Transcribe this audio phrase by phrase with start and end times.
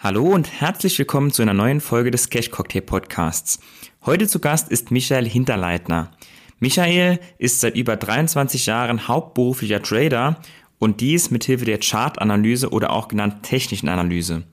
[0.00, 3.58] Hallo und herzlich willkommen zu einer neuen Folge des Cash Cocktail Podcasts.
[4.06, 6.12] Heute zu Gast ist Michael Hinterleitner.
[6.60, 10.40] Michael ist seit über 23 Jahren hauptberuflicher Trader
[10.78, 14.44] und dies mithilfe der Chartanalyse oder auch genannt technischen Analyse.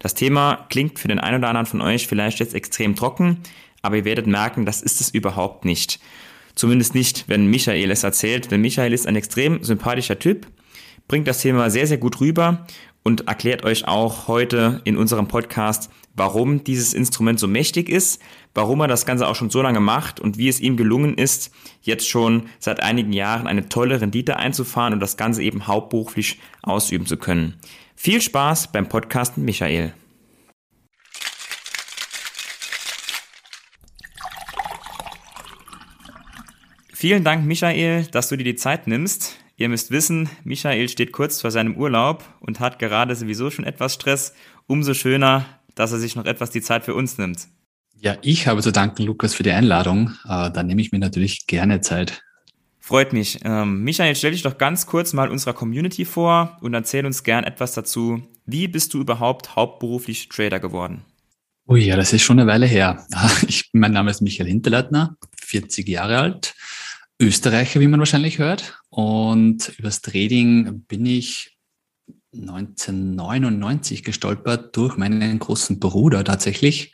[0.00, 3.38] Das Thema klingt für den einen oder anderen von euch vielleicht jetzt extrem trocken,
[3.82, 6.00] aber ihr werdet merken, das ist es überhaupt nicht.
[6.56, 10.48] Zumindest nicht, wenn Michael es erzählt, denn Michael ist ein extrem sympathischer Typ,
[11.06, 12.66] bringt das Thema sehr, sehr gut rüber
[13.08, 18.20] und erklärt euch auch heute in unserem Podcast, warum dieses Instrument so mächtig ist,
[18.52, 21.50] warum er das Ganze auch schon so lange macht und wie es ihm gelungen ist,
[21.80, 27.06] jetzt schon seit einigen Jahren eine tolle Rendite einzufahren und das Ganze eben hauptberuflich ausüben
[27.06, 27.56] zu können.
[27.96, 29.94] Viel Spaß beim Podcast mit Michael.
[36.92, 39.38] Vielen Dank, Michael, dass du dir die Zeit nimmst.
[39.60, 43.94] Ihr müsst wissen, Michael steht kurz vor seinem Urlaub und hat gerade sowieso schon etwas
[43.94, 44.32] Stress.
[44.68, 47.48] Umso schöner, dass er sich noch etwas die Zeit für uns nimmt.
[48.00, 50.12] Ja, ich habe zu danken, Lukas, für die Einladung.
[50.24, 52.22] Äh, da nehme ich mir natürlich gerne Zeit.
[52.78, 53.40] Freut mich.
[53.44, 57.42] Ähm, Michael, stell dich doch ganz kurz mal unserer Community vor und erzähl uns gern
[57.42, 58.22] etwas dazu.
[58.46, 61.02] Wie bist du überhaupt hauptberuflich Trader geworden?
[61.66, 63.04] Ui, ja, das ist schon eine Weile her.
[63.48, 66.54] Ich, mein Name ist Michael Hinterleitner, 40 Jahre alt,
[67.20, 68.78] Österreicher, wie man wahrscheinlich hört.
[68.90, 71.58] Und übers Trading bin ich
[72.32, 76.92] 1999 gestolpert durch meinen großen Bruder tatsächlich.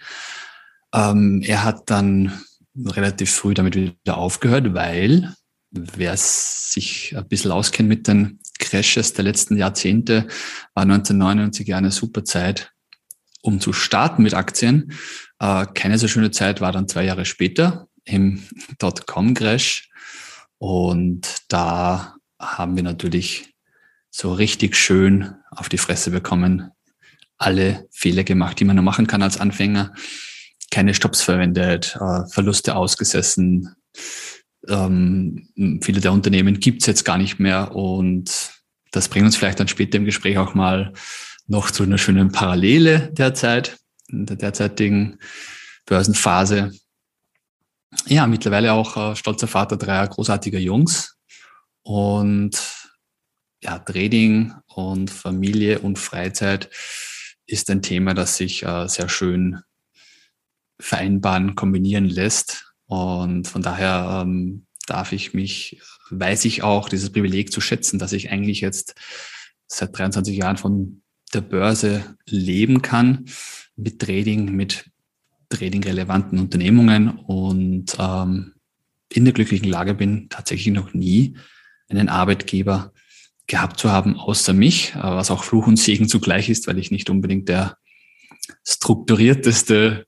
[0.94, 2.32] Ähm, er hat dann
[2.76, 5.34] relativ früh damit wieder aufgehört, weil
[5.70, 10.28] wer sich ein bisschen auskennt mit den Crashes der letzten Jahrzehnte,
[10.74, 12.72] war 1999 ja eine super Zeit,
[13.42, 14.92] um zu starten mit Aktien.
[15.38, 18.42] Äh, keine so schöne Zeit war dann zwei Jahre später im
[18.78, 19.90] Dotcom-Crash.
[20.64, 23.54] Und da haben wir natürlich
[24.10, 26.70] so richtig schön auf die Fresse bekommen,
[27.36, 29.92] alle Fehler gemacht, die man nur machen kann als Anfänger.
[30.70, 33.74] Keine Stops verwendet, äh, Verluste ausgesessen.
[34.66, 35.50] Ähm,
[35.82, 38.50] viele der Unternehmen gibt's jetzt gar nicht mehr und
[38.90, 40.94] das bringt uns vielleicht dann später im Gespräch auch mal
[41.46, 43.76] noch zu einer schönen Parallele derzeit,
[44.08, 45.18] in der derzeitigen
[45.84, 46.72] Börsenphase
[48.06, 51.16] ja, mittlerweile auch äh, stolzer Vater dreier großartiger Jungs.
[51.82, 52.58] Und
[53.62, 56.70] ja, Trading und Familie und Freizeit
[57.46, 59.60] ist ein Thema, das sich äh, sehr schön
[60.80, 62.74] vereinbaren, kombinieren lässt.
[62.86, 68.12] Und von daher ähm, darf ich mich, weiß ich auch, dieses Privileg zu schätzen, dass
[68.12, 68.94] ich eigentlich jetzt
[69.66, 73.26] seit 23 Jahren von der Börse leben kann,
[73.76, 74.90] mit Trading, mit
[75.54, 78.54] trading-relevanten Unternehmungen und ähm,
[79.10, 81.36] in der glücklichen Lage bin, tatsächlich noch nie
[81.88, 82.92] einen Arbeitgeber
[83.46, 86.90] gehabt zu haben, außer mich, äh, was auch Fluch und Segen zugleich ist, weil ich
[86.90, 87.76] nicht unbedingt der
[88.64, 90.06] strukturierteste,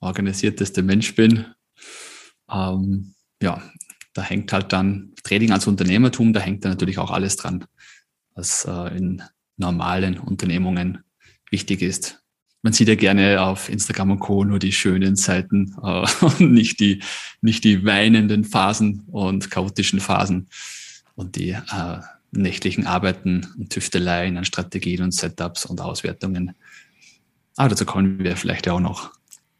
[0.00, 1.46] organisierteste Mensch bin.
[2.50, 3.62] Ähm, ja,
[4.12, 7.64] da hängt halt dann Trading als Unternehmertum, da hängt dann natürlich auch alles dran,
[8.34, 9.22] was äh, in
[9.56, 11.04] normalen Unternehmungen
[11.50, 12.22] wichtig ist
[12.68, 14.44] man sieht ja gerne auf Instagram und Co.
[14.44, 17.02] nur die schönen Seiten äh, und nicht die,
[17.40, 20.48] nicht die weinenden Phasen und chaotischen Phasen
[21.14, 26.54] und die äh, nächtlichen Arbeiten und Tüfteleien an Strategien und Setups und Auswertungen.
[27.56, 29.12] Aber dazu kommen wir vielleicht ja auch noch.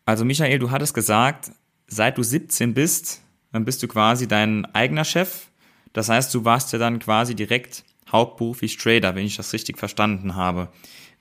[0.04, 1.50] Also Michael, du hattest gesagt,
[1.86, 5.46] seit du 17 bist, dann bist du quasi dein eigener Chef.
[5.94, 10.34] Das heißt, du warst ja dann quasi direkt hauptberuflich Trader, wenn ich das richtig verstanden
[10.34, 10.68] habe.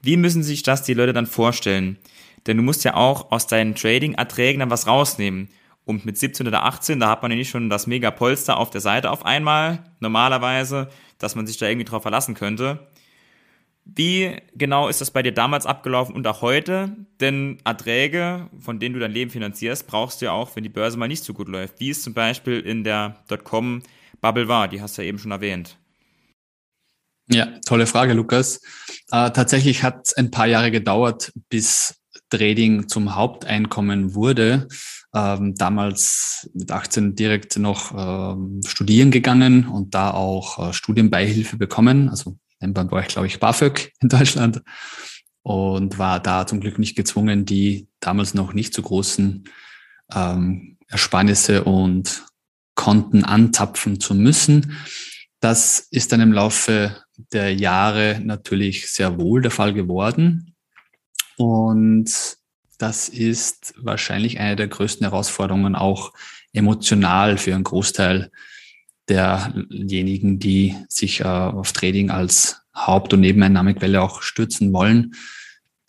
[0.01, 1.97] Wie müssen sich das die Leute dann vorstellen?
[2.45, 5.49] Denn du musst ja auch aus deinen Trading-Erträgen dann was rausnehmen.
[5.85, 8.69] Und mit 17 oder 18, da hat man ja nicht schon das mega Polster auf
[8.69, 12.87] der Seite auf einmal, normalerweise, dass man sich da irgendwie drauf verlassen könnte.
[13.85, 16.93] Wie genau ist das bei dir damals abgelaufen und auch heute?
[17.21, 20.97] Denn Erträge, von denen du dein Leben finanzierst, brauchst du ja auch, wenn die Börse
[20.97, 21.79] mal nicht so gut läuft.
[21.79, 25.77] Wie es zum Beispiel in der Dotcom-Bubble war, die hast du ja eben schon erwähnt.
[27.29, 28.61] Ja, tolle Frage, Lukas.
[29.11, 34.67] Äh, tatsächlich hat es ein paar Jahre gedauert, bis Trading zum Haupteinkommen wurde.
[35.13, 42.09] Ähm, damals mit 18 direkt noch ähm, studieren gegangen und da auch äh, Studienbeihilfe bekommen.
[42.09, 44.61] Also nennt man bei euch, glaube ich, BAföG in Deutschland.
[45.41, 49.45] Und war da zum Glück nicht gezwungen, die damals noch nicht so großen
[50.13, 52.25] ähm, Ersparnisse und
[52.75, 54.77] Konten anzapfen zu müssen.
[55.39, 60.55] Das ist dann im Laufe der Jahre natürlich sehr wohl der Fall geworden.
[61.37, 62.37] Und
[62.77, 66.13] das ist wahrscheinlich eine der größten Herausforderungen auch
[66.53, 68.31] emotional für einen Großteil
[69.09, 75.15] derjenigen, die sich äh, auf Trading als Haupt- und Nebeneinnahmequelle auch stürzen wollen.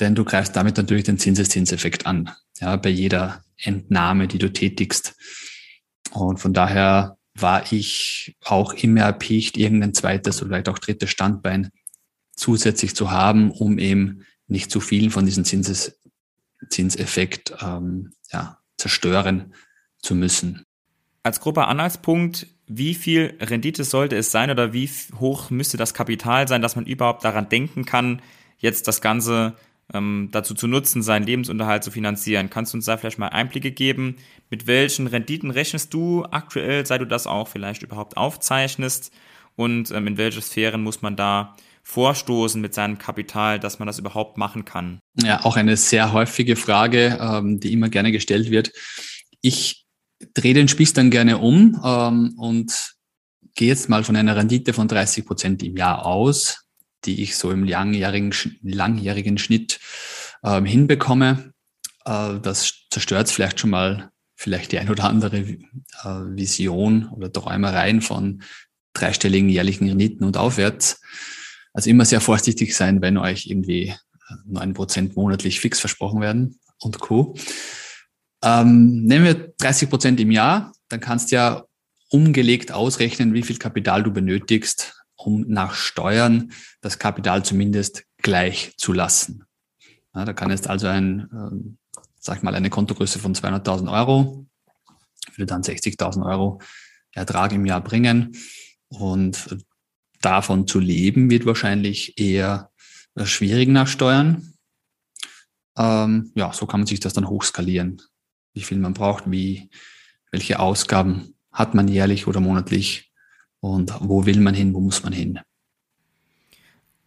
[0.00, 2.30] denn du greifst damit natürlich den Zinseszinseffekt an,
[2.60, 5.16] ja, bei jeder Entnahme, die du tätigst.
[6.12, 11.70] Und von daher war ich auch immer erpicht, irgendein zweites oder vielleicht auch drittes Standbein
[12.36, 16.00] zusätzlich zu haben, um eben nicht zu viel von diesem Zinses,
[16.68, 19.54] Zinseffekt ähm, ja, zerstören
[20.00, 20.64] zu müssen.
[21.22, 24.88] Als grober Anhaltspunkt, wie viel Rendite sollte es sein oder wie
[25.18, 28.22] hoch müsste das Kapital sein, dass man überhaupt daran denken kann,
[28.58, 29.56] jetzt das Ganze
[29.94, 32.50] ähm, dazu zu nutzen, seinen Lebensunterhalt zu finanzieren.
[32.50, 34.16] Kannst du uns da vielleicht mal Einblicke geben?
[34.50, 39.12] Mit welchen Renditen rechnest du aktuell, seit du das auch vielleicht überhaupt aufzeichnest?
[39.56, 43.98] Und ähm, in welche Sphären muss man da vorstoßen mit seinem Kapital, dass man das
[43.98, 45.00] überhaupt machen kann?
[45.22, 48.72] Ja, auch eine sehr häufige Frage, ähm, die immer gerne gestellt wird.
[49.40, 49.86] Ich
[50.34, 52.94] drehe den Spieß dann gerne um ähm, und
[53.54, 56.67] gehe jetzt mal von einer Rendite von 30 Prozent im Jahr aus
[57.04, 59.80] die ich so im langjährigen, langjährigen Schnitt
[60.44, 61.52] ähm, hinbekomme.
[62.04, 65.58] Äh, das zerstört vielleicht schon mal vielleicht die ein oder andere äh,
[66.04, 68.42] Vision oder Träumereien von
[68.92, 71.00] dreistelligen jährlichen Renditen und aufwärts.
[71.72, 73.94] Also immer sehr vorsichtig sein, wenn euch irgendwie
[74.44, 77.34] neun Prozent monatlich fix versprochen werden und Co.
[78.42, 81.64] Ähm, nehmen wir 30 Prozent im Jahr, dann kannst du ja
[82.10, 88.92] umgelegt ausrechnen, wie viel Kapital du benötigst, um nach Steuern das Kapital zumindest gleich zu
[88.92, 89.44] lassen.
[90.14, 94.46] Ja, da kann jetzt also ein, äh, sag ich mal, eine Kontogröße von 200.000 Euro,
[95.36, 96.60] würde dann 60.000 Euro
[97.12, 98.36] Ertrag im Jahr bringen.
[98.88, 99.56] Und
[100.20, 102.70] davon zu leben wird wahrscheinlich eher
[103.14, 104.54] äh, schwierig nach Steuern.
[105.76, 108.02] Ähm, ja, so kann man sich das dann hochskalieren,
[108.54, 109.70] wie viel man braucht, wie,
[110.30, 113.07] welche Ausgaben hat man jährlich oder monatlich
[113.60, 115.40] und wo will man hin, wo muss man hin.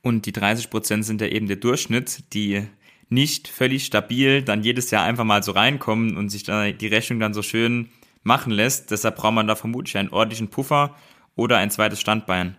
[0.01, 2.67] Und die 30 Prozent sind ja eben der Durchschnitt, die
[3.09, 7.19] nicht völlig stabil dann jedes Jahr einfach mal so reinkommen und sich da die Rechnung
[7.19, 7.89] dann so schön
[8.23, 8.91] machen lässt.
[8.91, 10.95] Deshalb braucht man da vermutlich einen ordentlichen Puffer
[11.35, 12.57] oder ein zweites Standbein.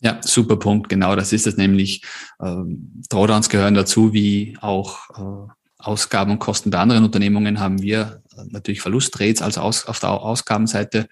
[0.00, 0.88] Ja, super Punkt.
[0.88, 2.02] Genau, das ist es nämlich.
[2.42, 8.22] Ähm, Drawdowns gehören dazu, wie auch äh, Ausgaben und Kosten bei anderen Unternehmungen haben wir
[8.36, 11.08] äh, natürlich Verlustrates als Aus, auf der Ausgabenseite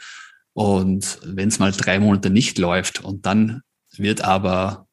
[0.52, 3.62] und wenn es mal drei Monate nicht läuft und dann
[3.96, 4.86] wird aber,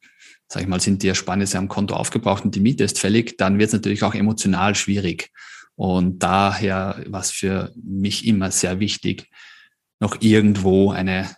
[0.47, 3.59] sag ich mal, sind die Ersparnisse am Konto aufgebraucht und die Miete ist fällig, dann
[3.59, 5.31] wird es natürlich auch emotional schwierig.
[5.75, 9.29] Und daher war es für mich immer sehr wichtig,
[9.99, 11.29] noch irgendwo eine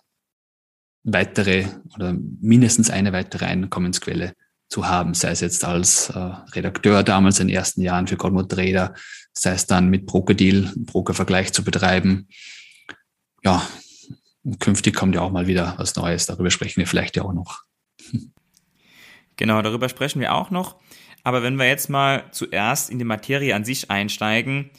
[1.04, 4.34] weitere oder mindestens eine weitere Einkommensquelle
[4.70, 8.52] zu haben, sei es jetzt als äh, Redakteur damals in den ersten Jahren für Goldmund
[8.52, 8.94] Trader,
[9.34, 12.28] sei es dann mit Broker-Deal, Broker-Vergleich zu betreiben.
[13.44, 13.68] Ja,
[14.60, 16.26] künftig kommt ja auch mal wieder was Neues.
[16.26, 17.64] Darüber sprechen wir vielleicht ja auch noch.
[19.38, 20.76] Genau, darüber sprechen wir auch noch.
[21.24, 24.70] Aber wenn wir jetzt mal zuerst in die Materie an sich einsteigen,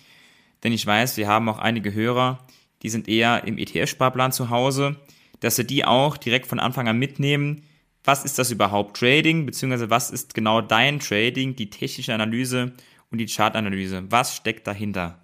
[0.63, 2.47] denn ich weiß, wir haben auch einige Hörer,
[2.83, 4.97] die sind eher im ETF-Sparplan zu Hause,
[5.41, 7.63] dass sie die auch direkt von Anfang an mitnehmen.
[8.05, 12.73] Was ist das überhaupt Trading, beziehungsweise was ist genau dein Trading, die technische Analyse
[13.11, 14.05] und die Chartanalyse?
[14.11, 15.23] Was steckt dahinter?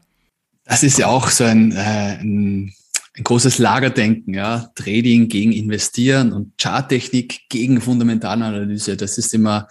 [0.64, 2.75] Das ist ja auch so ein, äh, ein
[3.16, 8.96] ein großes Lagerdenken, ja, Trading gegen Investieren und Charttechnik gegen Fundamentalanalyse.
[8.96, 9.68] Das ist immer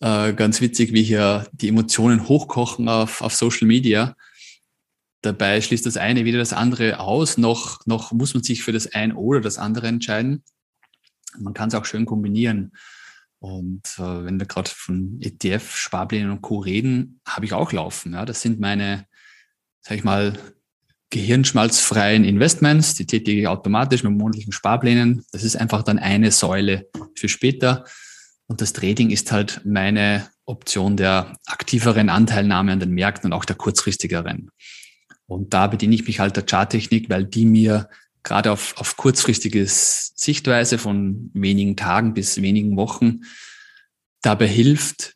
[0.00, 4.14] äh, ganz witzig, wie hier die Emotionen hochkochen auf, auf Social Media.
[5.22, 7.38] Dabei schließt das eine wieder das andere aus.
[7.38, 10.44] Noch, noch muss man sich für das ein oder das andere entscheiden.
[11.38, 12.72] Man kann es auch schön kombinieren.
[13.38, 16.58] Und äh, wenn wir gerade von ETF, Sparplänen und Co.
[16.58, 18.12] reden, habe ich auch laufen.
[18.12, 18.26] Ja.
[18.26, 19.06] Das sind meine,
[19.80, 20.38] sag ich mal,
[21.10, 25.24] gehirnschmalzfreien Investments, die tätige ich automatisch mit monatlichen Sparplänen.
[25.32, 27.84] Das ist einfach dann eine Säule für später.
[28.46, 33.44] Und das Trading ist halt meine Option der aktiveren Anteilnahme an den Märkten und auch
[33.44, 34.50] der kurzfristigeren.
[35.26, 37.88] Und da bediene ich mich halt der Charttechnik, weil die mir
[38.22, 43.20] gerade auf, auf kurzfristige Sichtweise von wenigen Tagen bis wenigen Wochen
[44.20, 45.14] dabei hilft,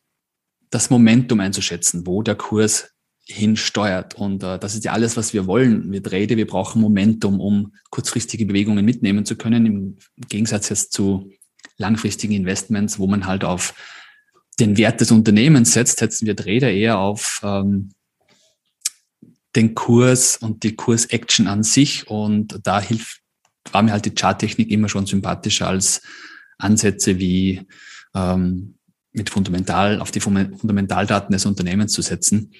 [0.70, 2.90] das Momentum einzuschätzen, wo der Kurs
[3.28, 4.14] hinsteuert.
[4.14, 5.92] Und äh, das ist ja alles, was wir wollen.
[5.92, 9.96] Wir Trade, wir brauchen Momentum, um kurzfristige Bewegungen mitnehmen zu können, im
[10.28, 11.30] Gegensatz jetzt zu
[11.76, 13.74] langfristigen Investments, wo man halt auf
[14.58, 17.90] den Wert des Unternehmens setzt, setzen wir Trader eher auf ähm,
[19.54, 22.08] den Kurs und die Kurs-Action an sich.
[22.08, 23.20] Und da hilft,
[23.70, 26.00] war mir halt die Charttechnik immer schon sympathischer als
[26.56, 27.66] Ansätze wie
[28.14, 28.78] ähm,
[29.12, 32.52] mit Fundamental, auf die Fundamentaldaten des Unternehmens zu setzen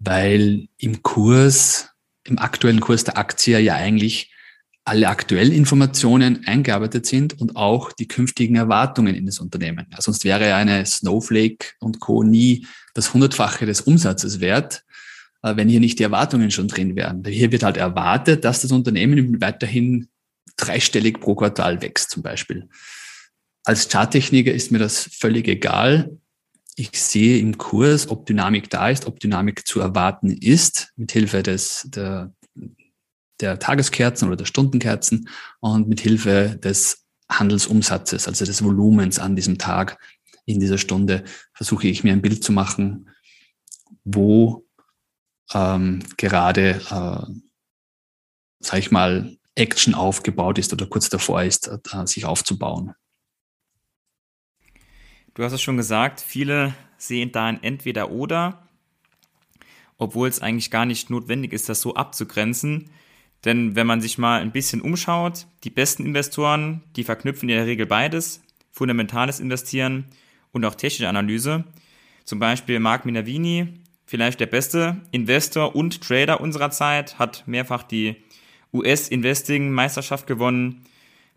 [0.00, 1.90] weil im Kurs,
[2.24, 4.34] im aktuellen Kurs der Aktie ja eigentlich
[4.84, 9.86] alle aktuellen Informationen eingearbeitet sind und auch die künftigen Erwartungen in das Unternehmen.
[9.92, 12.24] Ja, sonst wäre eine Snowflake und Co.
[12.24, 14.82] nie das Hundertfache des Umsatzes wert,
[15.42, 17.22] äh, wenn hier nicht die Erwartungen schon drin wären.
[17.24, 20.08] Hier wird halt erwartet, dass das Unternehmen weiterhin
[20.56, 22.68] dreistellig pro Quartal wächst zum Beispiel.
[23.64, 26.18] Als Charttechniker ist mir das völlig egal.
[26.80, 31.42] Ich sehe im Kurs, ob Dynamik da ist, ob Dynamik zu erwarten ist, mit Hilfe
[31.42, 32.32] des, der,
[33.38, 35.28] der Tageskerzen oder der Stundenkerzen
[35.60, 39.98] und mit Hilfe des Handelsumsatzes, also des Volumens an diesem Tag,
[40.46, 43.10] in dieser Stunde, versuche ich mir ein Bild zu machen,
[44.04, 44.66] wo
[45.52, 47.26] ähm, gerade, äh,
[48.60, 52.94] sag ich mal, Action aufgebaut ist oder kurz davor ist, äh, sich aufzubauen.
[55.34, 58.66] Du hast es schon gesagt, viele sehen da ein Entweder-Oder,
[59.96, 62.90] obwohl es eigentlich gar nicht notwendig ist, das so abzugrenzen.
[63.44, 67.66] Denn wenn man sich mal ein bisschen umschaut, die besten Investoren, die verknüpfen in der
[67.66, 70.06] Regel beides, fundamentales Investieren
[70.52, 71.64] und auch technische Analyse.
[72.24, 78.16] Zum Beispiel Mark Minavini, vielleicht der beste Investor und Trader unserer Zeit, hat mehrfach die
[78.72, 80.84] US-Investing-Meisterschaft gewonnen,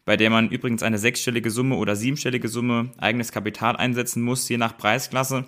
[0.06, 4.58] bei der man übrigens eine sechsstellige Summe oder siebenstellige Summe eigenes Kapital einsetzen muss, je
[4.58, 5.46] nach Preisklasse.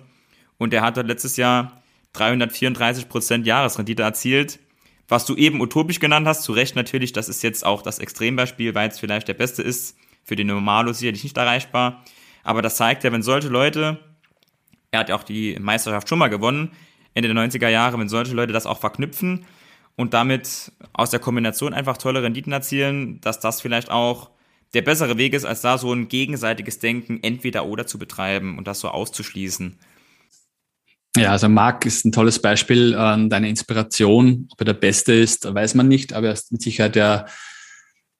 [0.58, 1.82] Und er hat dort letztes Jahr
[2.14, 4.58] 334% Jahresrendite erzielt.
[5.08, 8.74] Was du eben utopisch genannt hast, zu Recht natürlich, das ist jetzt auch das Extrembeispiel,
[8.74, 12.02] weil es vielleicht der beste ist, für den Normalo sicherlich nicht erreichbar.
[12.42, 13.98] Aber das zeigt ja, wenn solche Leute,
[14.90, 16.72] er hat ja auch die Meisterschaft schon mal gewonnen,
[17.14, 19.44] Ende der 90er Jahre, wenn solche Leute das auch verknüpfen
[19.94, 24.30] und damit aus der Kombination einfach tolle Renditen erzielen, dass das vielleicht auch
[24.74, 28.66] der bessere Weg ist, als da so ein gegenseitiges Denken entweder oder zu betreiben und
[28.66, 29.78] das so auszuschließen.
[31.16, 34.48] Ja, also Marc ist ein tolles Beispiel an deine Inspiration.
[34.52, 37.26] Ob er der Beste ist, weiß man nicht, aber er ist mit Sicherheit der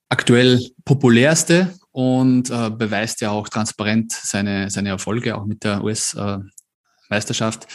[0.08, 7.64] aktuell populärste und äh, beweist ja auch transparent seine, seine Erfolge, auch mit der US-Meisterschaft.
[7.64, 7.68] Äh,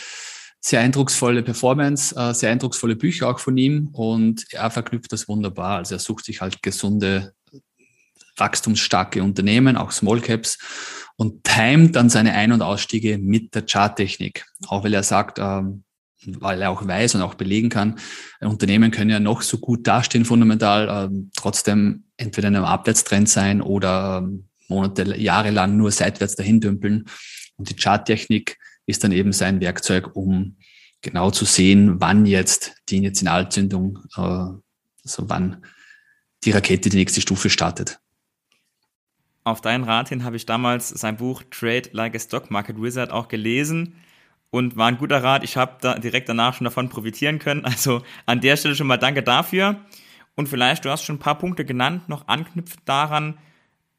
[0.64, 5.78] sehr eindrucksvolle Performance, äh, sehr eindrucksvolle Bücher auch von ihm und er verknüpft das wunderbar.
[5.78, 7.34] Also er sucht sich halt gesunde,
[8.38, 10.58] wachstumsstarke Unternehmen, auch Small Caps
[11.16, 14.46] und timet dann seine Ein- und Ausstiege mit der Charttechnik.
[14.68, 15.84] Auch weil er sagt, ähm,
[16.26, 18.00] weil er auch weiß und auch belegen kann,
[18.40, 23.62] Unternehmen können ja noch so gut dastehen fundamental, ähm, trotzdem entweder in einem Abwärtstrend sein
[23.62, 27.06] oder ähm, Monate, Jahre lang nur seitwärts dahin dümpeln.
[27.58, 30.58] Und die Charttechnik ist dann eben sein Werkzeug, um
[31.02, 35.66] genau zu sehen, wann jetzt die Initialzündung, äh, also wann
[36.44, 38.00] die Rakete die nächste Stufe startet.
[39.44, 43.12] Auf deinen Rat hin habe ich damals sein Buch Trade Like a Stock Market Wizard
[43.12, 43.96] auch gelesen
[44.52, 45.44] und war ein guter Rat.
[45.44, 47.66] Ich habe da direkt danach schon davon profitieren können.
[47.66, 49.78] Also an der Stelle schon mal danke dafür.
[50.36, 53.38] Und vielleicht, du hast schon ein paar Punkte genannt, noch anknüpft daran,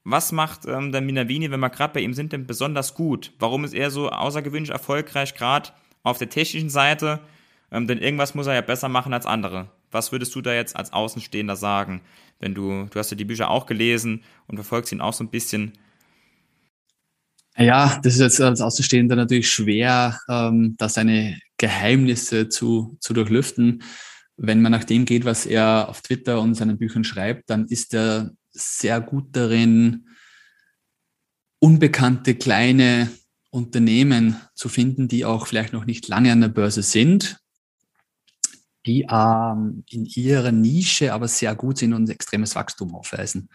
[0.04, 3.32] was macht ähm, der Minavini, wenn wir gerade bei ihm sind, denn besonders gut?
[3.38, 5.70] Warum ist er so außergewöhnlich erfolgreich, gerade
[6.02, 7.20] auf der technischen Seite?
[7.70, 9.68] Ähm, denn irgendwas muss er ja besser machen als andere.
[9.92, 12.00] Was würdest du da jetzt als Außenstehender sagen,
[12.42, 15.30] wenn du, du hast ja die Bücher auch gelesen und verfolgst ihn auch so ein
[15.30, 15.72] bisschen?
[17.56, 23.82] Ja, das ist jetzt als Außenstehender natürlich schwer, ähm, da seine Geheimnisse zu, zu durchlüften.
[24.36, 27.94] Wenn man nach dem geht, was er auf Twitter und seinen Büchern schreibt, dann ist
[27.94, 30.08] er sehr gut darin,
[31.60, 33.10] unbekannte kleine
[33.50, 37.41] Unternehmen zu finden, die auch vielleicht noch nicht lange an der Börse sind,
[38.86, 43.48] die ähm, in ihrer Nische aber sehr gut sind und extremes Wachstum aufweisen.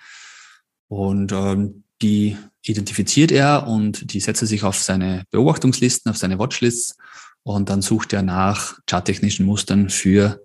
[0.87, 6.39] Und ähm, die identifiziert er und die setzt er sich auf seine Beobachtungslisten, auf seine
[6.39, 6.95] Watchlists
[7.43, 10.41] und dann sucht er nach charttechnischen Mustern für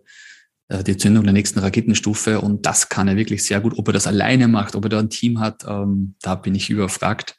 [0.68, 2.40] äh, die Zündung der nächsten Raketenstufe.
[2.40, 3.76] Und das kann er wirklich sehr gut.
[3.76, 6.70] Ob er das alleine macht, ob er da ein Team hat, ähm, da bin ich
[6.70, 7.36] überfragt.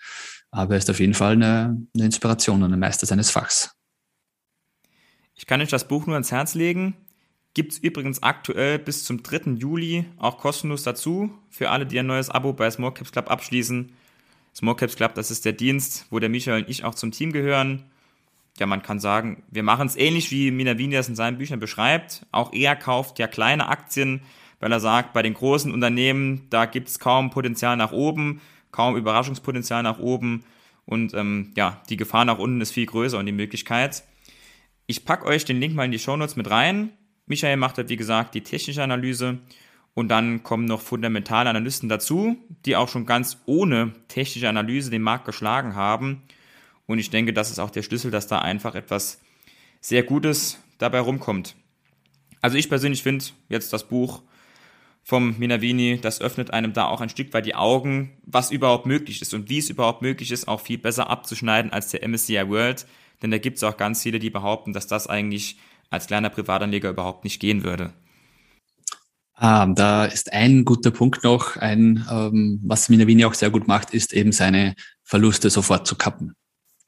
[0.51, 3.71] Aber er ist auf jeden Fall eine, eine Inspiration und ein Meister seines Fachs.
[5.33, 6.95] Ich kann euch das Buch nur ans Herz legen.
[7.53, 9.51] Gibt es übrigens aktuell bis zum 3.
[9.57, 13.91] Juli auch kostenlos dazu für alle, die ein neues Abo bei Small Caps Club abschließen.
[14.55, 17.31] Small Caps Club, das ist der Dienst, wo der Michael und ich auch zum Team
[17.31, 17.83] gehören
[18.59, 22.25] ja, man kann sagen, wir machen es ähnlich wie Minavini das in seinen Büchern beschreibt.
[22.31, 24.21] Auch er kauft ja kleine Aktien,
[24.59, 28.41] weil er sagt, bei den großen Unternehmen, da gibt es kaum Potenzial nach oben,
[28.71, 30.43] kaum Überraschungspotenzial nach oben
[30.85, 34.03] und ähm, ja, die Gefahr nach unten ist viel größer und die Möglichkeit.
[34.85, 36.91] Ich packe euch den Link mal in die Shownotes mit rein.
[37.25, 39.39] Michael macht halt, wie gesagt, die technische Analyse
[39.93, 45.01] und dann kommen noch fundamentale Analysten dazu, die auch schon ganz ohne technische Analyse den
[45.01, 46.23] Markt geschlagen haben
[46.85, 49.21] und ich denke, das ist auch der Schlüssel, dass da einfach etwas
[49.79, 51.55] sehr Gutes dabei rumkommt.
[52.41, 54.21] Also ich persönlich finde jetzt das Buch
[55.01, 59.21] vom Minavini, das öffnet einem da auch ein Stück weit die Augen, was überhaupt möglich
[59.21, 62.85] ist und wie es überhaupt möglich ist, auch viel besser abzuschneiden als der MSCI World.
[63.21, 65.57] Denn da gibt es auch ganz viele, die behaupten, dass das eigentlich
[65.93, 67.93] als kleiner Privatanleger überhaupt nicht gehen würde.
[69.35, 73.91] Ah, da ist ein guter Punkt noch, ein, ähm, was Minavini auch sehr gut macht,
[73.91, 76.33] ist eben seine Verluste sofort zu kappen.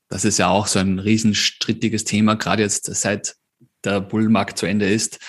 [0.10, 3.36] Das ist ja auch so ein riesenstrittiges Thema, gerade jetzt seit
[3.84, 5.20] der Bullmarkt zu Ende ist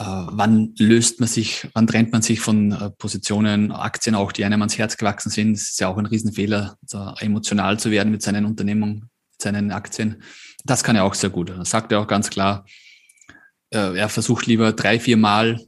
[0.00, 4.44] äh, wann löst man sich, wann trennt man sich von äh, Positionen, Aktien auch, die
[4.44, 5.52] einem ans Herz gewachsen sind.
[5.52, 6.78] Es ist ja auch ein Riesenfehler,
[7.18, 10.22] emotional zu werden mit seinen Unternehmungen, mit seinen Aktien.
[10.64, 11.50] Das kann er auch sehr gut.
[11.50, 12.66] Er sagt er auch ganz klar,
[13.70, 15.60] äh, er versucht lieber drei, vier Mal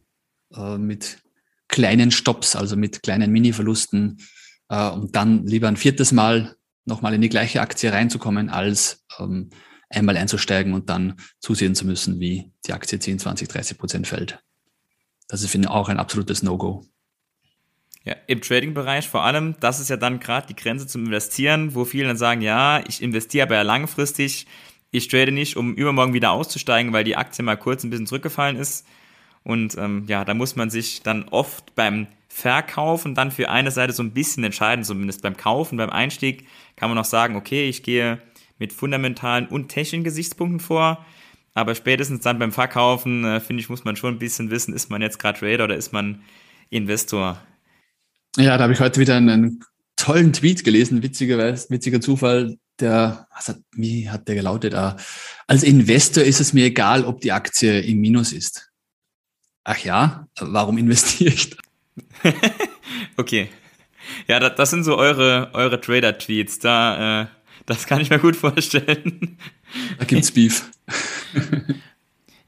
[0.77, 1.23] mit
[1.69, 4.19] kleinen Stops, also mit kleinen Mini-Verlusten,
[4.69, 9.51] und dann lieber ein viertes Mal nochmal in die gleiche Aktie reinzukommen, als ähm,
[9.89, 14.41] einmal einzusteigen und dann zusehen zu müssen, wie die Aktie 10, 20, 30 Prozent fällt.
[15.29, 16.85] Das ist, finde ich, auch ein absolutes No-Go.
[18.05, 21.85] Ja, im Trading-Bereich vor allem, das ist ja dann gerade die Grenze zum Investieren, wo
[21.85, 24.47] viele dann sagen, ja, ich investiere aber ja langfristig,
[24.93, 28.57] ich trade nicht, um übermorgen wieder auszusteigen, weil die Aktie mal kurz ein bisschen zurückgefallen
[28.57, 28.87] ist.
[29.43, 33.93] Und ähm, ja, da muss man sich dann oft beim Verkaufen dann für eine Seite
[33.93, 36.47] so ein bisschen entscheiden, zumindest beim Kaufen, beim Einstieg
[36.77, 38.23] kann man noch sagen, okay, ich gehe
[38.59, 41.05] mit fundamentalen und technischen Gesichtspunkten vor.
[41.55, 44.91] Aber spätestens dann beim Verkaufen, äh, finde ich, muss man schon ein bisschen wissen, ist
[44.91, 46.23] man jetzt gerade Trader oder ist man
[46.71, 47.41] Investor?
[48.37, 49.63] Ja, da habe ich heute wieder einen
[49.97, 52.57] tollen Tweet gelesen, witzigerweise, witziger Zufall.
[52.83, 54.75] Der, was hat, wie hat der gelautet?
[54.75, 54.97] Ah,
[55.47, 58.71] als Investor ist es mir egal, ob die Aktie im Minus ist.
[59.65, 61.57] Ach ja, warum investiere ich da?
[63.17, 63.49] okay.
[64.27, 66.59] Ja, das, das, sind so eure, eure Trader-Tweets.
[66.59, 67.27] Da äh,
[67.67, 69.39] das kann ich mir gut vorstellen.
[69.99, 70.69] Da gibt's Beef.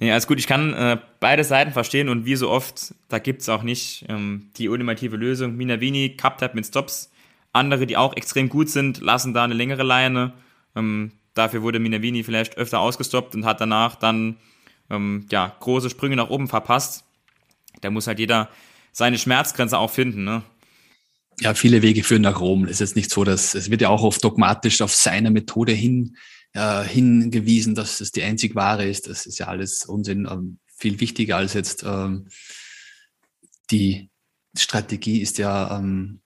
[0.00, 0.38] Ja, alles gut.
[0.38, 4.50] Ich kann äh, beide Seiten verstehen und wie so oft, da gibt's auch nicht ähm,
[4.56, 5.56] die ultimative Lösung.
[5.56, 7.10] Minavini, Cup-Tap mit Stops.
[7.54, 10.34] Andere, die auch extrem gut sind, lassen da eine längere Leine.
[10.76, 14.36] Ähm, dafür wurde Minavini vielleicht öfter ausgestoppt und hat danach dann
[14.90, 17.04] ähm, ja, große Sprünge nach oben verpasst.
[17.80, 18.50] Da muss halt jeder
[18.92, 20.24] seine Schmerzgrenze auch finden.
[20.24, 20.42] Ne?
[21.40, 22.64] ja, viele Wege führen nach Rom.
[22.64, 25.72] Es ist jetzt nicht so, dass es wird ja auch oft dogmatisch auf seine Methode
[25.72, 26.16] hin
[26.52, 29.08] äh, hingewiesen, dass es die einzig wahre ist.
[29.08, 30.28] Das ist ja alles Unsinn.
[30.30, 32.28] Ähm, viel wichtiger als jetzt ähm,
[33.70, 34.10] die
[34.56, 36.20] Strategie ist ja ähm,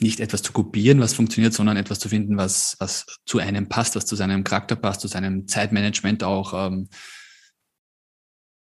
[0.00, 3.94] nicht etwas zu kopieren, was funktioniert, sondern etwas zu finden, was, was zu einem passt,
[3.94, 6.88] was zu seinem Charakter passt, zu seinem Zeitmanagement auch, ähm,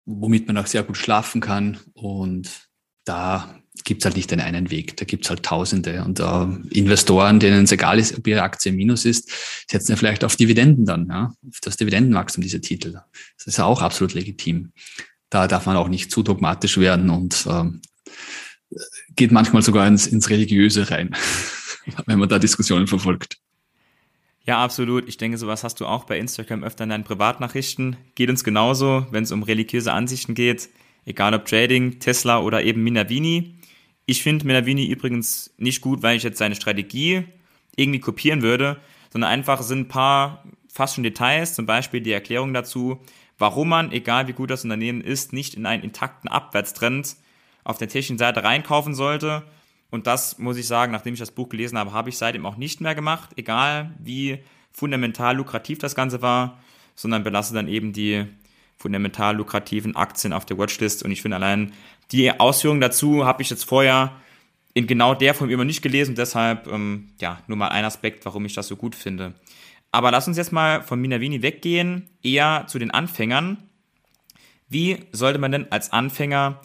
[0.06, 1.80] womit man auch sehr gut schlafen kann.
[1.94, 2.70] Und
[3.06, 4.98] da gibt es halt nicht den einen Weg.
[4.98, 6.04] Da gibt es halt Tausende.
[6.04, 9.30] Und äh, Investoren, denen es egal ist, ob ihre Aktie im Minus ist,
[9.70, 13.00] setzen ja vielleicht auf Dividenden dann, ja, auf das Dividendenwachstum dieser Titel.
[13.38, 14.74] Das ist ja auch absolut legitim.
[15.30, 17.82] Da darf man auch nicht zu dogmatisch werden und ähm,
[19.16, 21.16] geht manchmal sogar ins, ins Religiöse rein,
[22.06, 23.38] wenn man da Diskussionen verfolgt.
[24.46, 25.08] Ja, absolut.
[25.08, 27.96] Ich denke, sowas hast du auch bei Instagram öfter in deinen Privatnachrichten.
[28.16, 30.70] Geht uns genauso, wenn es um religiöse Ansichten geht.
[31.06, 33.56] Egal ob Trading, Tesla oder eben Minavini.
[34.06, 37.24] Ich finde Menavini übrigens nicht gut, weil ich jetzt seine Strategie
[37.76, 42.54] irgendwie kopieren würde, sondern einfach sind ein paar fast schon Details, zum Beispiel die Erklärung
[42.54, 43.00] dazu,
[43.38, 47.16] warum man, egal wie gut das Unternehmen ist, nicht in einen intakten Abwärtstrend
[47.64, 49.44] auf der technischen Seite reinkaufen sollte.
[49.90, 52.58] Und das muss ich sagen, nachdem ich das Buch gelesen habe, habe ich seitdem auch
[52.58, 54.40] nicht mehr gemacht, egal wie
[54.72, 56.60] fundamental lukrativ das Ganze war,
[56.96, 58.26] sondern belasse dann eben die
[58.78, 61.04] fundamental lukrativen Aktien auf der Watchlist.
[61.04, 61.74] Und ich finde allein
[62.12, 64.14] die Ausführungen dazu habe ich jetzt vorher
[64.74, 66.16] in genau der Form immer nicht gelesen.
[66.16, 69.34] Deshalb, ähm, ja, nur mal ein Aspekt, warum ich das so gut finde.
[69.92, 73.58] Aber lass uns jetzt mal von Minavini weggehen, eher zu den Anfängern.
[74.70, 76.62] Wie sollte man denn als Anfänger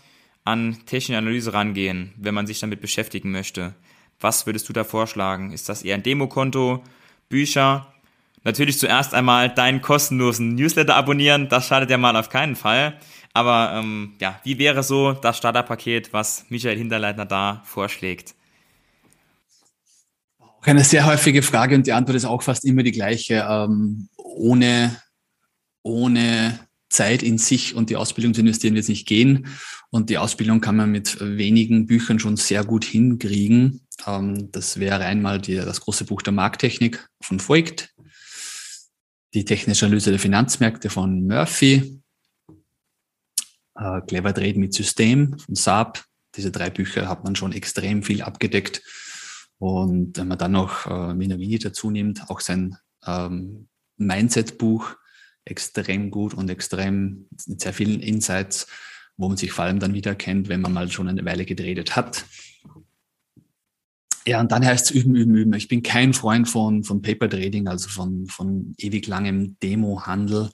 [0.47, 3.75] an technische Analyse rangehen, wenn man sich damit beschäftigen möchte?
[4.21, 5.53] Was würdest du da vorschlagen?
[5.53, 6.83] Ist das eher ein Demokonto,
[7.29, 7.93] Bücher
[8.47, 12.97] Natürlich zuerst einmal deinen kostenlosen Newsletter abonnieren, das schadet ja mal auf keinen Fall.
[13.33, 18.37] Aber ähm, ja, wie wäre so das Starterpaket, was Michael Hinterleitner da vorschlägt?
[20.39, 23.45] Auch eine sehr häufige Frage und die Antwort ist auch fast immer die gleiche.
[23.51, 24.97] Ähm, ohne,
[25.83, 29.49] ohne Zeit in sich und die Ausbildung zu investieren wird nicht gehen.
[29.90, 33.81] Und die Ausbildung kann man mit wenigen Büchern schon sehr gut hinkriegen.
[34.07, 37.94] Ähm, das wäre einmal die, das große Buch der Markttechnik von Voigt
[39.37, 42.01] die technische Analyse der Finanzmärkte von Murphy,
[43.75, 46.05] äh, Clever Trade mit System von Saab.
[46.35, 48.83] Diese drei Bücher hat man schon extrem viel abgedeckt.
[49.59, 53.68] Und wenn man dann noch äh, Minavini dazu nimmt, auch sein ähm,
[53.99, 54.96] Mindset-Buch,
[55.47, 58.67] extrem gut und extrem mit sehr vielen Insights.
[59.19, 62.27] wo man sich vor allem dann wiedererkennt, wenn man mal schon eine Weile getradet hat.
[64.27, 65.55] Ja, und dann heißt es üben, üben, üben.
[65.55, 70.51] Ich bin kein Freund von, von Paper Trading, also von, von ewig langem Demo-Handel.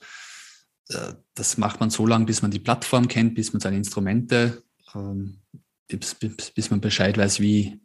[0.90, 4.62] Äh, das macht man so lange, bis man die Plattform kennt, bis man seine Instrumente,
[4.94, 5.40] ähm,
[5.88, 7.80] bis, bis, bis man Bescheid weiß, wie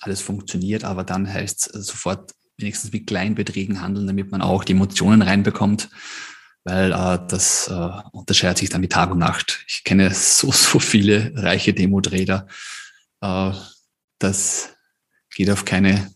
[0.00, 0.84] alles funktioniert.
[0.84, 5.90] Aber dann heißt es sofort wenigstens mit Kleinbeträgen handeln, damit man auch die Emotionen reinbekommt,
[6.66, 9.64] weil äh, das äh, unterscheidet sich dann wie Tag und Nacht.
[9.68, 12.48] Ich kenne so, so viele reiche Demo-Trader.
[13.20, 13.52] Äh,
[14.18, 14.76] das
[15.34, 16.10] geht auf keine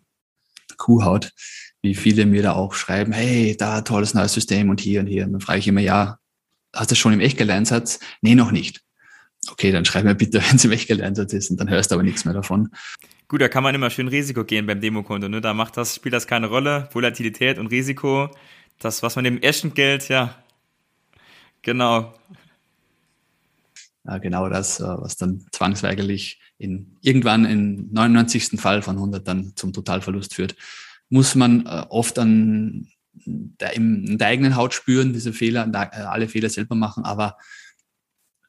[0.77, 1.33] Kuhhaut,
[1.83, 5.25] wie viele mir da auch schreiben, hey, da tolles neues System und hier und hier.
[5.25, 6.19] Und dann frage ich immer, ja,
[6.75, 8.01] hast du schon im Echtgeleinsatz?
[8.21, 8.81] Nee, noch nicht.
[9.51, 12.03] Okay, dann schreib mir bitte, wenn es im Echtgeleinsatz ist und dann hörst du aber
[12.03, 12.71] nichts mehr davon.
[13.29, 15.29] Gut, da kann man immer schön Risiko gehen beim Demokonto.
[15.29, 15.41] Ne?
[15.41, 16.89] Da macht das, spielt das keine Rolle.
[16.93, 18.31] Volatilität und Risiko.
[18.81, 20.40] Das, was man dem Geld, ja,
[21.63, 22.15] genau.
[24.05, 28.61] Ja, genau das, äh, was dann zwangsweigerlich in, irgendwann im 99.
[28.61, 30.57] Fall von 100 dann zum Totalverlust führt,
[31.09, 36.29] muss man äh, oft an der, in der eigenen Haut spüren, diese Fehler, äh, alle
[36.29, 37.37] Fehler selber machen, aber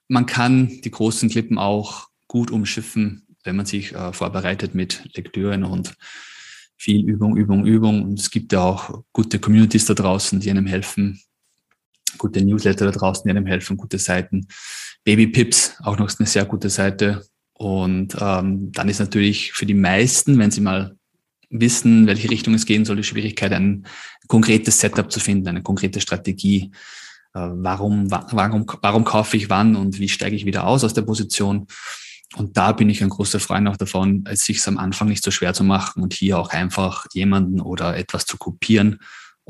[0.08, 5.64] man kann die großen Klippen auch gut umschiffen, wenn man sich äh, vorbereitet mit Lektüren
[5.64, 5.96] und
[6.78, 8.04] viel Übung, Übung, Übung.
[8.04, 11.22] Und es gibt ja auch gute Communities da draußen, die einem helfen,
[12.22, 14.48] gute Newsletter da draußen, die einem helfen, gute Seiten.
[15.04, 17.26] Baby Pips, auch noch eine sehr gute Seite.
[17.54, 20.96] Und ähm, dann ist natürlich für die meisten, wenn sie mal
[21.50, 23.88] wissen, welche Richtung es gehen soll, die Schwierigkeit, ein
[24.28, 26.72] konkretes Setup zu finden, eine konkrete Strategie.
[27.34, 31.02] Äh, warum, warum, warum kaufe ich wann und wie steige ich wieder aus aus der
[31.02, 31.66] Position?
[32.36, 35.32] Und da bin ich ein großer Freund auch davon, es sich am Anfang nicht so
[35.32, 39.00] schwer zu machen und hier auch einfach jemanden oder etwas zu kopieren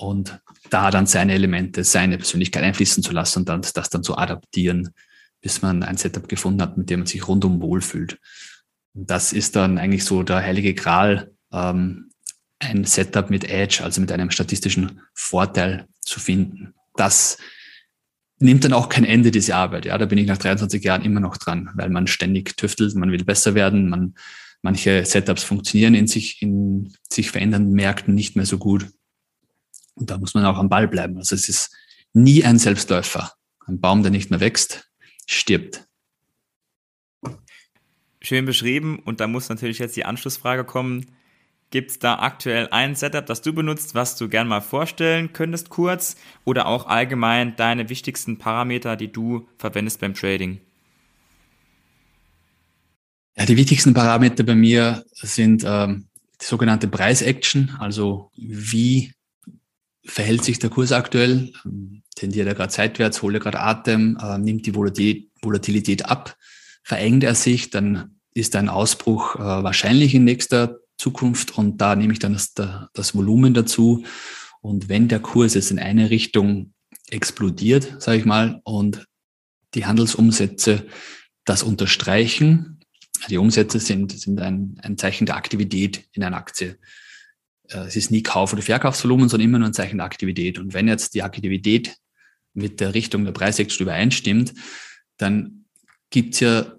[0.02, 4.18] und da dann seine Elemente, seine Persönlichkeit einfließen zu lassen und dann, das dann zu
[4.18, 4.90] adaptieren,
[5.42, 8.20] bis man ein Setup gefunden hat, mit dem man sich rundum wohlfühlt.
[8.94, 12.10] Und das ist dann eigentlich so der heilige Gral, ähm,
[12.60, 16.74] ein Setup mit Edge, also mit einem statistischen Vorteil zu finden.
[16.96, 17.38] Das
[18.40, 19.86] nimmt dann auch kein Ende, diese Arbeit.
[19.86, 23.12] Ja, da bin ich nach 23 Jahren immer noch dran, weil man ständig tüftelt, man
[23.12, 24.16] will besser werden, man,
[24.62, 28.88] manche Setups funktionieren in sich, in sich verändernden Märkten nicht mehr so gut.
[29.96, 31.18] Und da muss man auch am Ball bleiben.
[31.18, 31.76] Also es ist
[32.14, 33.34] nie ein Selbstläufer.
[33.66, 34.92] Ein Baum, der nicht mehr wächst,
[35.26, 35.88] stirbt.
[38.22, 39.00] Schön beschrieben.
[39.00, 41.08] Und da muss natürlich jetzt die Anschlussfrage kommen.
[41.72, 45.70] Gibt es da aktuell ein Setup, das du benutzt, was du gern mal vorstellen könntest,
[45.70, 46.18] kurz?
[46.44, 50.60] Oder auch allgemein deine wichtigsten Parameter, die du verwendest beim Trading?
[53.38, 56.08] Ja, die wichtigsten Parameter bei mir sind ähm,
[56.42, 59.14] die sogenannte Preis-Action, also wie
[60.12, 61.54] verhält sich der Kurs aktuell,
[62.16, 66.36] tendiert er gerade seitwärts, holt er gerade Atem, äh, nimmt die Volatilität, ab,
[66.84, 72.12] verengt er sich, dann ist ein Ausbruch äh, wahrscheinlich in nächster Zukunft und da nehme
[72.12, 74.04] ich dann das, das Volumen dazu.
[74.62, 76.74] Und wenn der Kurs jetzt in eine Richtung
[77.10, 79.08] explodiert, sage ich mal, und
[79.74, 80.86] die Handelsumsätze
[81.46, 82.82] das unterstreichen,
[83.30, 86.78] die Umsätze sind, sind ein, ein Zeichen der Aktivität in einer Aktie.
[87.72, 90.60] Äh, es ist nie Kauf- oder Verkaufsvolumen, sondern immer nur ein Zeichen der Aktivität.
[90.60, 91.96] Und wenn jetzt die Aktivität
[92.54, 94.54] mit der Richtung der Preisextra übereinstimmt,
[95.18, 95.66] dann
[96.10, 96.74] gibt's ja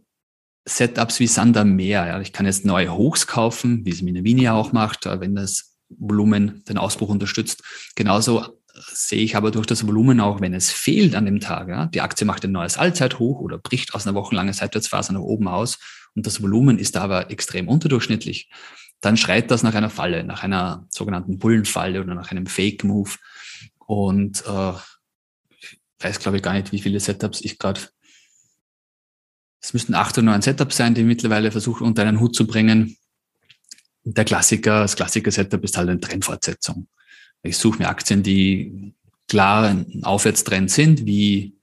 [0.65, 2.07] Setups wie Sander mehr.
[2.07, 2.21] Ja.
[2.21, 6.65] Ich kann jetzt neue Hochs kaufen, wie es Minervinia auch macht, äh, wenn das Volumen
[6.69, 7.63] den Ausbruch unterstützt.
[7.97, 8.49] Genauso äh,
[8.93, 11.69] sehe ich aber durch das Volumen auch, wenn es fehlt an dem Tag.
[11.69, 15.49] Ja, die Aktie macht ein neues Allzeithoch oder bricht aus einer wochenlangen Seitwärtsphase nach oben
[15.49, 15.79] aus
[16.15, 18.51] und das Volumen ist aber extrem unterdurchschnittlich,
[19.03, 23.11] dann schreit das nach einer Falle, nach einer sogenannten Bullenfalle oder nach einem Fake-Move.
[23.79, 24.73] Und äh,
[25.59, 27.81] ich weiß, glaube ich, gar nicht, wie viele Setups ich gerade
[29.61, 32.97] es müssten acht oder neun Setups sein, die mittlerweile versuchen, unter einen Hut zu bringen.
[34.05, 36.89] Der Klassiker, das Klassiker-Setup ist halt eine Trendfortsetzung.
[37.45, 38.95] Ich suche mir Aktien, die
[39.29, 41.55] klar ein Aufwärtstrend sind, wie,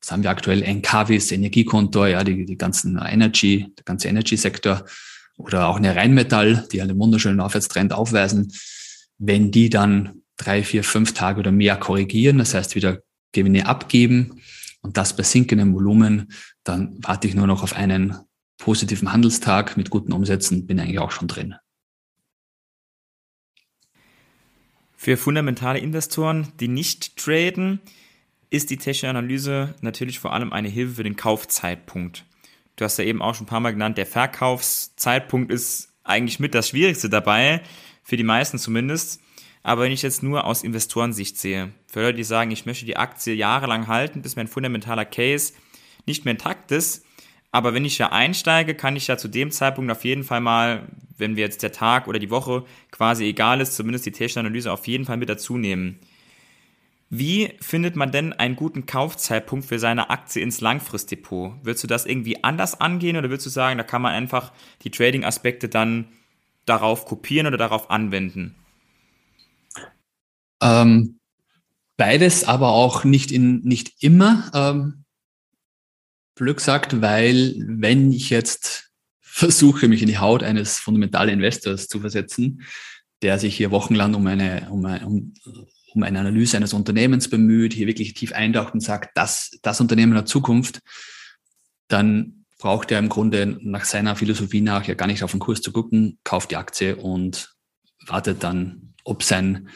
[0.00, 4.84] was haben wir aktuell, NKWs, Energiekonto, ja, die, die ganzen Energy, der ganze Energy-Sektor
[5.36, 8.52] oder auch eine Rheinmetall, die halt einen wunderschönen Aufwärtstrend aufweisen.
[9.18, 13.00] Wenn die dann drei, vier, fünf Tage oder mehr korrigieren, das heißt wieder
[13.32, 14.40] Gewinne abgeben,
[14.82, 18.16] und das bei sinkendem Volumen, dann warte ich nur noch auf einen
[18.56, 21.56] positiven Handelstag mit guten Umsätzen, bin eigentlich auch schon drin.
[24.96, 27.80] Für fundamentale Investoren, die nicht traden,
[28.48, 32.24] ist die technische Analyse natürlich vor allem eine Hilfe für den Kaufzeitpunkt.
[32.76, 36.54] Du hast ja eben auch schon ein paar Mal genannt, der Verkaufszeitpunkt ist eigentlich mit
[36.54, 37.62] das Schwierigste dabei,
[38.02, 39.20] für die meisten zumindest.
[39.62, 42.96] Aber wenn ich jetzt nur aus Investorensicht sehe, für Leute, die sagen, ich möchte die
[42.96, 45.54] Aktie jahrelang halten, bis mein fundamentaler Case
[46.06, 47.04] nicht mehr intakt ist,
[47.50, 50.86] aber wenn ich ja einsteige, kann ich ja zu dem Zeitpunkt auf jeden Fall mal,
[51.16, 54.70] wenn wir jetzt der Tag oder die Woche quasi egal ist, zumindest die technische Analyse
[54.70, 55.98] auf jeden Fall mit dazu nehmen.
[57.08, 61.54] Wie findet man denn einen guten Kaufzeitpunkt für seine Aktie ins Langfristdepot?
[61.62, 64.90] Würdest du das irgendwie anders angehen oder würdest du sagen, da kann man einfach die
[64.90, 66.08] Trading-Aspekte dann
[66.64, 68.56] darauf kopieren oder darauf anwenden?
[70.60, 71.20] Ähm,
[71.96, 74.50] beides, aber auch nicht, in, nicht immer.
[74.52, 75.04] Ähm,
[76.34, 78.90] blöd gesagt, weil wenn ich jetzt
[79.20, 82.62] versuche, mich in die Haut eines fundamentalen Investors zu versetzen,
[83.22, 85.34] der sich hier wochenlang um eine, um, um,
[85.96, 90.14] um eine Analyse eines Unternehmens bemüht, hier wirklich tief eintaucht und sagt, das, das Unternehmen
[90.14, 90.80] hat Zukunft,
[91.88, 95.60] dann braucht er im Grunde nach seiner Philosophie nach ja gar nicht auf den Kurs
[95.60, 97.54] zu gucken, kauft die Aktie und
[98.06, 99.68] wartet dann, ob sein,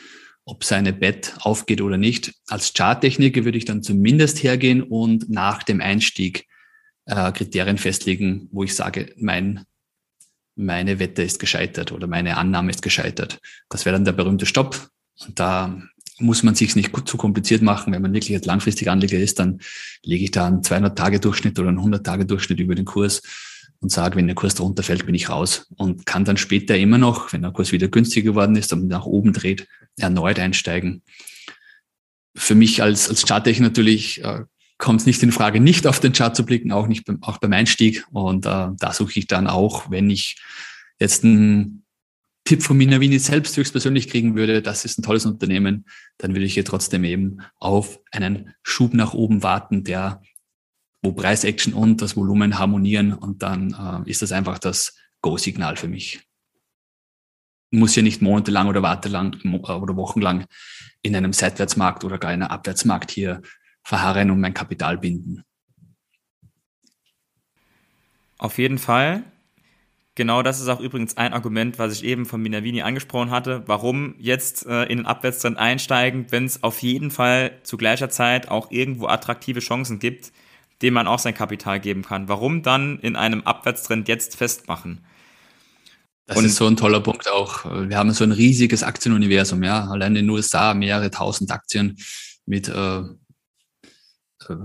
[0.44, 2.34] ob seine Bet aufgeht oder nicht.
[2.46, 6.46] Als Charttechniker würde ich dann zumindest hergehen und nach dem Einstieg
[7.06, 9.64] äh, Kriterien festlegen, wo ich sage, mein,
[10.54, 13.38] meine Wette ist gescheitert oder meine Annahme ist gescheitert.
[13.68, 14.90] Das wäre dann der berühmte Stopp.
[15.26, 15.82] Und da
[16.20, 17.92] muss man sich nicht zu kompliziert machen.
[17.92, 19.60] Wenn man wirklich jetzt langfristig Anleger ist, dann
[20.02, 23.22] lege ich da einen 200-Tage-Durchschnitt oder einen 100-Tage-Durchschnitt über den Kurs
[23.80, 26.98] und sage, wenn der Kurs drunter fällt, bin ich raus und kann dann später immer
[26.98, 31.02] noch, wenn der Kurs wieder günstiger geworden ist und nach oben dreht, erneut einsteigen.
[32.36, 34.44] Für mich als, als Charttechniker natürlich äh,
[34.78, 37.38] kommt es nicht in Frage, nicht auf den Chart zu blicken, auch nicht beim, auch
[37.38, 38.04] beim Einstieg.
[38.12, 40.36] Und äh, da suche ich dann auch, wenn ich
[40.98, 41.84] jetzt einen
[42.44, 45.86] Tipp von Minavini selbst höchstpersönlich kriegen würde, das ist ein tolles Unternehmen,
[46.18, 50.22] dann würde ich hier trotzdem eben auf einen Schub nach oben warten, der,
[51.02, 55.88] wo Preisaction und das Volumen harmonieren und dann äh, ist das einfach das Go-Signal für
[55.88, 56.20] mich.
[57.70, 60.46] Muss ja nicht monatelang oder wartelang oder wochenlang
[61.02, 63.42] in einem Seitwärtsmarkt oder gar in einem Abwärtsmarkt hier
[63.84, 65.44] verharren und mein Kapital binden.
[68.38, 69.29] Auf jeden Fall.
[70.20, 73.62] Genau das ist auch übrigens ein Argument, was ich eben von Minavini angesprochen hatte.
[73.64, 78.50] Warum jetzt äh, in den Abwärtstrend einsteigen, wenn es auf jeden Fall zu gleicher Zeit
[78.50, 80.30] auch irgendwo attraktive Chancen gibt,
[80.82, 82.28] denen man auch sein Kapital geben kann.
[82.28, 85.06] Warum dann in einem Abwärtstrend jetzt festmachen?
[86.26, 87.64] Das Und ist so ein toller Punkt auch.
[87.88, 89.88] Wir haben so ein riesiges Aktienuniversum, ja.
[89.88, 91.96] Allein in den USA mehrere tausend Aktien
[92.44, 93.04] mit äh,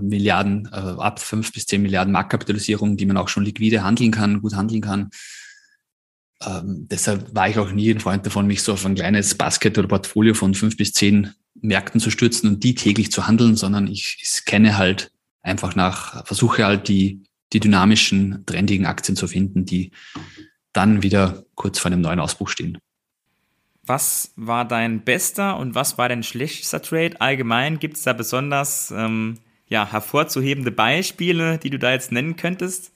[0.02, 4.42] Milliarden, äh, ab fünf bis zehn Milliarden Marktkapitalisierung, die man auch schon liquide handeln kann,
[4.42, 5.08] gut handeln kann.
[6.44, 9.78] Ähm, deshalb war ich auch nie ein Freund davon, mich so auf ein kleines Basket
[9.78, 13.86] oder Portfolio von fünf bis zehn Märkten zu stürzen und die täglich zu handeln, sondern
[13.86, 15.10] ich, ich scanne halt
[15.42, 17.22] einfach nach, versuche halt die,
[17.52, 19.92] die dynamischen, trendigen Aktien zu finden, die
[20.72, 22.78] dann wieder kurz vor einem neuen Ausbruch stehen.
[23.82, 27.20] Was war dein bester und was war dein schlechtester Trade?
[27.20, 32.92] Allgemein gibt es da besonders ähm, ja, hervorzuhebende Beispiele, die du da jetzt nennen könntest?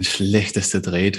[0.00, 1.18] Mein schlechtester Trade.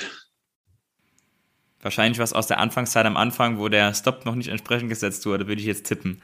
[1.81, 5.47] Wahrscheinlich was aus der Anfangszeit am Anfang, wo der Stop noch nicht entsprechend gesetzt wurde,
[5.47, 6.19] würde ich jetzt tippen.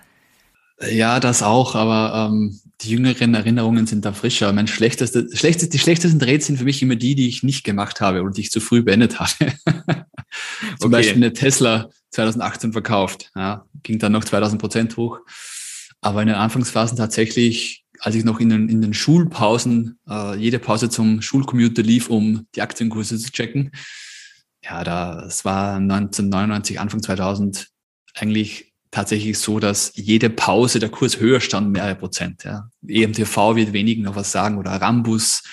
[0.82, 4.52] Ja, das auch, aber ähm, die jüngeren Erinnerungen sind da frischer.
[4.54, 8.02] Mein schlechteste, schlechteste, die schlechtesten Trades sind für mich immer die, die ich nicht gemacht
[8.02, 9.54] habe und die ich zu früh beendet habe.
[10.80, 10.90] Zum okay.
[10.90, 15.20] Beispiel eine Tesla 2018 verkauft, ja, ging dann noch 2000 Prozent hoch.
[16.02, 20.60] Aber in den Anfangsphasen tatsächlich, als ich noch in den, in den Schulpausen äh, jede
[20.60, 23.72] Pause zum Schulcommuter lief, um die Aktienkurse zu checken,
[24.64, 27.68] ja, da, es war 1999, Anfang 2000
[28.16, 32.44] eigentlich tatsächlich so, dass jede Pause der Kurs höher stand, mehrere Prozent.
[32.44, 32.70] Ja.
[32.88, 35.44] EMTV wird wenigen noch was sagen oder Rambus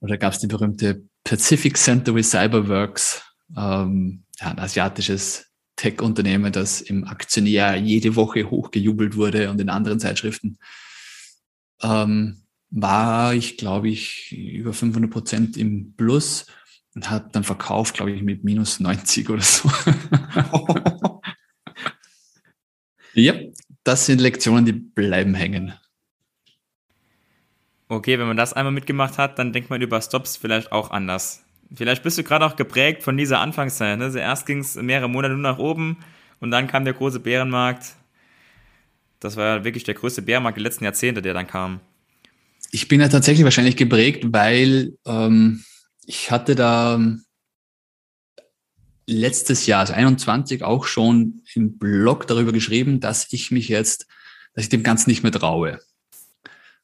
[0.00, 3.22] oder gab es die berühmte Pacific Center with Cyberworks,
[3.56, 5.46] ähm, ja, ein asiatisches
[5.76, 10.58] Tech-Unternehmen, das im Aktionär jede Woche hochgejubelt wurde und in anderen Zeitschriften,
[11.82, 16.46] ähm, war ich, glaube ich, über 500 Prozent im Plus
[16.94, 19.70] und hat dann verkauft, glaube ich, mit minus 90 oder so.
[23.14, 23.34] ja,
[23.84, 25.74] das sind Lektionen, die bleiben hängen.
[27.88, 31.44] Okay, wenn man das einmal mitgemacht hat, dann denkt man über Stops vielleicht auch anders.
[31.74, 33.98] Vielleicht bist du gerade auch geprägt von dieser Anfangszeit.
[33.98, 34.04] Ne?
[34.04, 35.98] Also erst ging es mehrere Monate nur nach oben
[36.40, 37.94] und dann kam der große Bärenmarkt.
[39.24, 41.80] Das war ja wirklich der größte Bärenmarkt der letzten Jahrzehnte, der dann kam.
[42.72, 45.64] Ich bin ja tatsächlich wahrscheinlich geprägt, weil ähm,
[46.04, 47.00] ich hatte da
[49.06, 54.06] letztes Jahr, also 21, auch schon im Blog darüber geschrieben, dass ich mich jetzt,
[54.52, 55.80] dass ich dem Ganzen nicht mehr traue.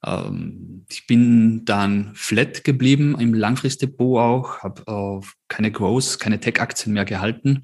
[0.03, 6.95] Ähm, ich bin dann flat geblieben im Langfristdepot auch, habe äh, keine Growth, keine Tech-Aktien
[6.95, 7.61] mehr gehalten.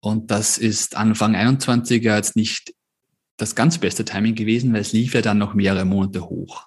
[0.00, 2.74] Und das ist Anfang 21 ja jetzt nicht
[3.36, 6.66] das ganz beste Timing gewesen, weil es lief ja dann noch mehrere Monate hoch.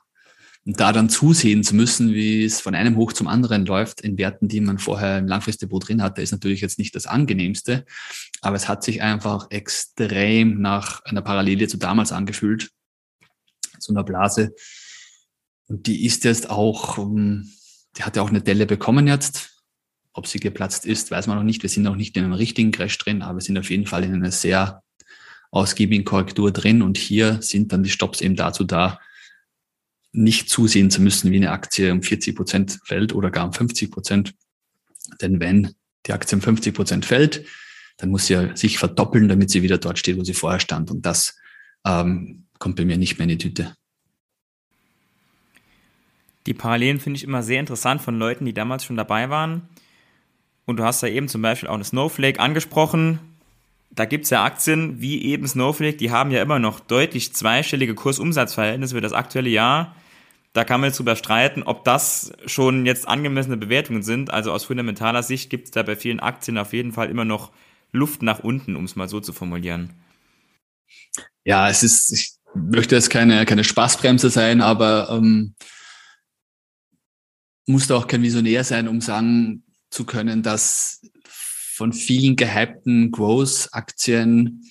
[0.65, 4.17] Und da dann zusehen zu müssen, wie es von einem hoch zum anderen läuft, in
[4.17, 7.85] Werten, die man vorher im Langfristdepot drin hatte, ist natürlich jetzt nicht das angenehmste.
[8.41, 12.71] Aber es hat sich einfach extrem nach einer Parallele zu damals angefühlt,
[13.79, 14.53] zu einer Blase.
[15.67, 17.49] Und die ist jetzt auch, ähm,
[17.97, 19.63] die hat ja auch eine Delle bekommen jetzt.
[20.11, 21.63] Ob sie geplatzt ist, weiß man noch nicht.
[21.63, 24.03] Wir sind noch nicht in einem richtigen Crash drin, aber wir sind auf jeden Fall
[24.03, 24.83] in einer sehr
[25.51, 26.81] ausgiebigen Korrektur drin.
[26.81, 28.99] Und hier sind dann die Stops eben dazu da,
[30.11, 33.91] nicht zusehen zu müssen, wie eine Aktie um 40 Prozent fällt oder gar um 50
[33.91, 34.33] Prozent.
[35.21, 37.45] Denn wenn die Aktie um 50 Prozent fällt,
[37.97, 40.91] dann muss sie sich verdoppeln, damit sie wieder dort steht, wo sie vorher stand.
[40.91, 41.35] Und das
[41.85, 43.75] ähm, kommt bei mir nicht mehr in die Tüte.
[46.45, 49.67] Die Parallelen finde ich immer sehr interessant von Leuten, die damals schon dabei waren.
[50.65, 53.19] Und du hast ja eben zum Beispiel auch eine Snowflake angesprochen.
[53.89, 57.95] Da gibt es ja Aktien wie eben Snowflake, die haben ja immer noch deutlich zweistellige
[57.95, 59.95] Kursumsatzverhältnisse für das aktuelle Jahr.
[60.53, 64.31] Da kann man jetzt drüber streiten, ob das schon jetzt angemessene Bewertungen sind.
[64.31, 67.51] Also aus fundamentaler Sicht gibt es da bei vielen Aktien auf jeden Fall immer noch
[67.91, 69.93] Luft nach unten, um es mal so zu formulieren.
[71.43, 75.55] Ja, es ist, ich möchte jetzt keine, keine Spaßbremse sein, aber ähm,
[77.67, 81.01] musste auch kein Visionär sein, um sagen zu können, dass
[81.77, 84.63] von vielen gehypten Growth-Aktien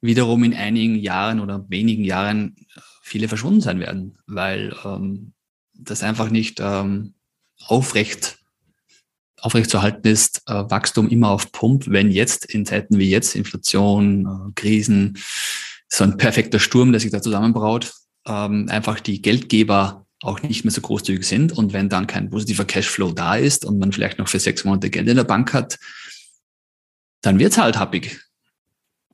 [0.00, 2.56] wiederum in einigen Jahren oder wenigen Jahren
[3.02, 5.32] viele verschwunden sein werden, weil ähm,
[5.72, 7.14] das einfach nicht ähm,
[7.66, 8.38] aufrecht
[9.40, 13.36] aufrecht zu halten ist, äh, Wachstum immer auf Pump, wenn jetzt in Zeiten wie jetzt,
[13.36, 15.16] Inflation, äh, Krisen,
[15.88, 17.92] so ein perfekter Sturm, der sich da zusammenbraut,
[18.26, 21.52] ähm, einfach die Geldgeber auch nicht mehr so großzügig sind.
[21.52, 24.90] Und wenn dann kein positiver Cashflow da ist und man vielleicht noch für sechs Monate
[24.90, 25.78] Geld in der Bank hat,
[27.20, 28.20] dann wird's halt happig.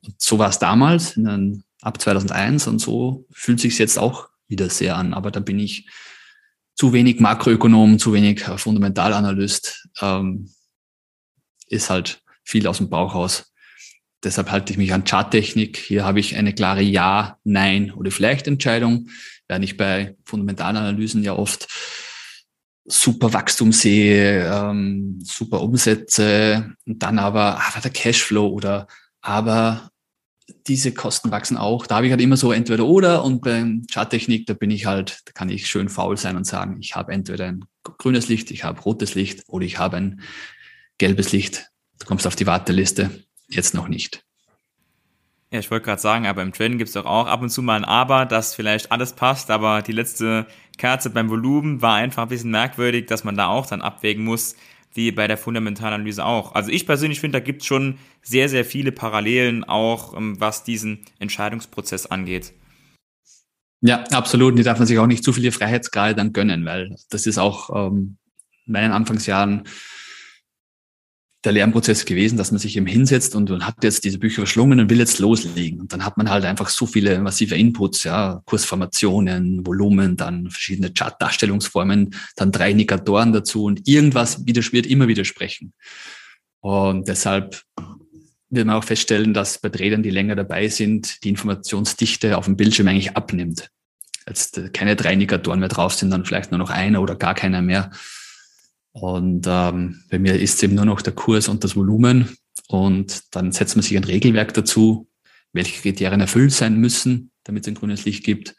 [0.01, 4.69] Und so war es damals, den, ab 2001 und so fühlt sich jetzt auch wieder
[4.69, 5.13] sehr an.
[5.13, 5.87] Aber da bin ich
[6.75, 9.87] zu wenig Makroökonom, zu wenig äh, Fundamentalanalyst.
[10.01, 10.51] Ähm,
[11.67, 13.53] ist halt viel aus dem Bauch raus.
[14.23, 15.77] Deshalb halte ich mich an Charttechnik.
[15.77, 19.09] Hier habe ich eine klare Ja, Nein oder vielleicht Entscheidung,
[19.47, 21.67] während ich bei Fundamentalanalysen ja oft
[22.85, 28.87] super Wachstum sehe, ähm, super Umsätze und dann aber, aber der Cashflow oder
[29.21, 29.89] aber
[30.67, 31.87] diese Kosten wachsen auch.
[31.87, 35.21] Da habe ich halt immer so entweder oder und beim Charttechnik, da bin ich halt,
[35.25, 38.63] da kann ich schön faul sein und sagen, ich habe entweder ein grünes Licht, ich
[38.63, 40.21] habe rotes Licht oder ich habe ein
[40.97, 41.71] gelbes Licht.
[41.99, 43.09] Du kommst auf die Warteliste,
[43.49, 44.24] jetzt noch nicht.
[45.51, 47.61] Ja, ich wollte gerade sagen, aber im Trading gibt es doch auch ab und zu
[47.61, 52.23] mal ein Aber, dass vielleicht alles passt, aber die letzte Kerze beim Volumen war einfach
[52.23, 54.55] ein bisschen merkwürdig, dass man da auch dann abwägen muss,
[54.93, 56.55] wie bei der Fundamentalanalyse auch.
[56.55, 60.63] Also ich persönlich finde, da gibt es schon sehr, sehr viele Parallelen auch, ähm, was
[60.63, 62.53] diesen Entscheidungsprozess angeht.
[63.81, 64.51] Ja, absolut.
[64.51, 67.37] Und die darf man sich auch nicht zu viele Freiheitsgrade dann gönnen, weil das ist
[67.37, 68.17] auch ähm,
[68.65, 69.65] in meinen Anfangsjahren
[71.45, 74.79] der Lernprozess gewesen, dass man sich eben hinsetzt und man hat jetzt diese Bücher verschlungen
[74.79, 75.79] und will jetzt loslegen.
[75.79, 80.91] Und dann hat man halt einfach so viele massive Inputs, ja, Kursformationen, Volumen, dann verschiedene
[80.91, 85.73] Chart-Darstellungsformen, dann drei Indikatoren dazu und irgendwas wird immer widersprechen.
[86.59, 87.61] Und deshalb
[88.49, 92.57] wird man auch feststellen, dass bei Tradern, die länger dabei sind, die Informationsdichte auf dem
[92.57, 93.69] Bildschirm eigentlich abnimmt.
[94.27, 97.61] Jetzt keine drei Indikatoren mehr drauf sind, dann vielleicht nur noch einer oder gar keiner
[97.61, 97.91] mehr.
[98.95, 102.37] Und ähm, bei mir ist eben nur noch der Kurs und das Volumen.
[102.69, 105.09] Und dann setzt man sich ein Regelwerk dazu,
[105.51, 108.55] welche Kriterien erfüllt sein müssen, damit es ein grünes Licht gibt.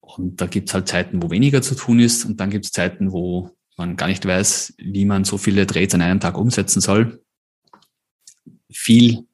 [0.00, 2.26] Und da gibt es halt Zeiten, wo weniger zu tun ist.
[2.26, 5.94] Und dann gibt es Zeiten, wo man gar nicht weiß, wie man so viele Trades
[5.94, 7.24] an einem Tag umsetzen soll.
[8.70, 9.26] Viel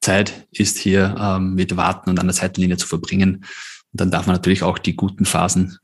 [0.00, 3.44] Zeit ist hier ähm, mit Warten und an der Seitenlinie zu verbringen.
[3.92, 5.78] Und dann darf man natürlich auch die guten Phasen,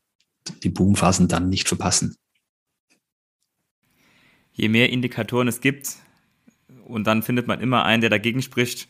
[0.64, 2.16] die Boomphasen dann nicht verpassen
[4.54, 5.96] je mehr Indikatoren es gibt,
[6.84, 8.88] und dann findet man immer einen, der dagegen spricht.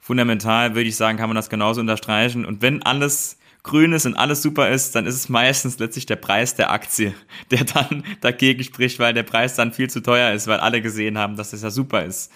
[0.00, 2.44] Fundamental würde ich sagen, kann man das genauso unterstreichen.
[2.44, 6.16] Und wenn alles grün ist und alles super ist, dann ist es meistens letztlich der
[6.16, 7.14] Preis der Aktie,
[7.50, 11.18] der dann dagegen spricht, weil der Preis dann viel zu teuer ist, weil alle gesehen
[11.18, 12.32] haben, dass das ja super ist.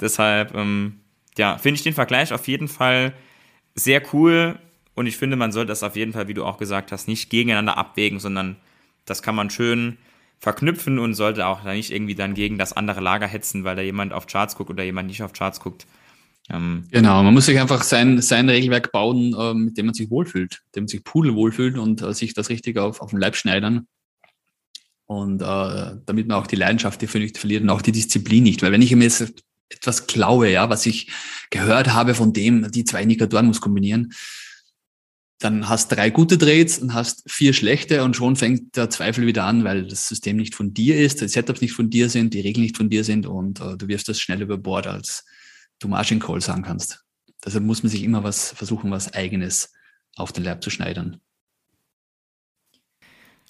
[0.00, 1.00] Deshalb, ähm,
[1.36, 3.14] ja, finde ich den Vergleich auf jeden Fall
[3.74, 4.58] sehr cool
[4.94, 7.30] und ich finde, man sollte das auf jeden Fall, wie du auch gesagt hast, nicht
[7.30, 8.56] gegeneinander abwägen, sondern
[9.06, 9.98] das kann man schön
[10.42, 13.82] verknüpfen und sollte auch da nicht irgendwie dann gegen das andere Lager hetzen, weil da
[13.82, 15.86] jemand auf Charts guckt oder jemand nicht auf Charts guckt.
[16.50, 20.10] Ähm genau, man muss sich einfach sein, sein Regelwerk bauen, äh, mit dem man sich
[20.10, 23.20] wohlfühlt, mit dem man sich pudel wohlfühlt und äh, sich das richtig auf, auf den
[23.20, 23.86] Leib schneidern.
[25.06, 28.62] Und äh, damit man auch die Leidenschaft dafür nicht verliert und auch die Disziplin nicht.
[28.62, 31.12] Weil wenn ich mir jetzt etwas klaue, ja, was ich
[31.50, 34.12] gehört habe von dem, die zwei Indikatoren muss kombinieren,
[35.44, 39.44] dann hast drei gute Trades und hast vier schlechte und schon fängt der Zweifel wieder
[39.44, 42.40] an, weil das System nicht von dir ist, die Setups nicht von dir sind, die
[42.40, 45.24] Regeln nicht von dir sind und äh, du wirfst das schnell über Bord, als
[45.78, 47.04] du Margin Call sagen kannst.
[47.44, 49.72] Deshalb muss man sich immer was versuchen, was eigenes
[50.16, 51.20] auf den Leib zu schneidern.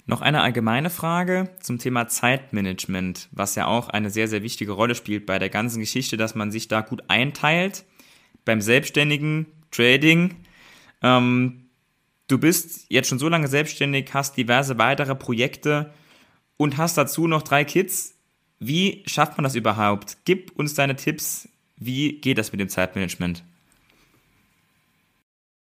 [0.04, 4.94] Noch eine allgemeine Frage zum Thema Zeitmanagement, was ja auch eine sehr, sehr wichtige Rolle
[4.94, 7.84] spielt bei der ganzen Geschichte, dass man sich da gut einteilt.
[8.44, 10.34] Beim selbstständigen Trading
[11.02, 11.61] ähm,
[12.32, 15.92] du bist jetzt schon so lange selbstständig, hast diverse weitere Projekte
[16.56, 18.14] und hast dazu noch drei Kids.
[18.58, 20.16] Wie schafft man das überhaupt?
[20.24, 21.48] Gib uns deine Tipps.
[21.76, 23.44] Wie geht das mit dem Zeitmanagement?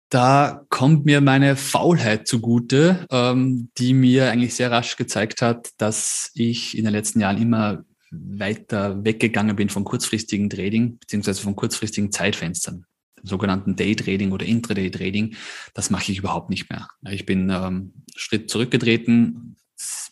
[0.09, 6.31] Da kommt mir meine Faulheit zugute, ähm, die mir eigentlich sehr rasch gezeigt hat, dass
[6.35, 12.11] ich in den letzten Jahren immer weiter weggegangen bin von kurzfristigen Trading beziehungsweise von kurzfristigen
[12.11, 12.85] Zeitfenstern
[13.25, 15.35] sogenannten Day-Trading oder Intraday-Trading,
[15.73, 16.87] das mache ich überhaupt nicht mehr.
[17.09, 19.57] Ich bin ähm, Schritt zurückgetreten,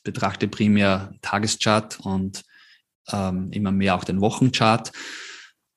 [0.03, 2.43] betrachte primär Tageschart und
[3.11, 4.91] ähm, immer mehr auch den Wochenchart.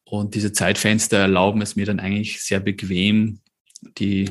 [0.04, 3.40] Und diese Zeitfenster erlauben es mir dann eigentlich sehr bequem,
[3.98, 4.30] die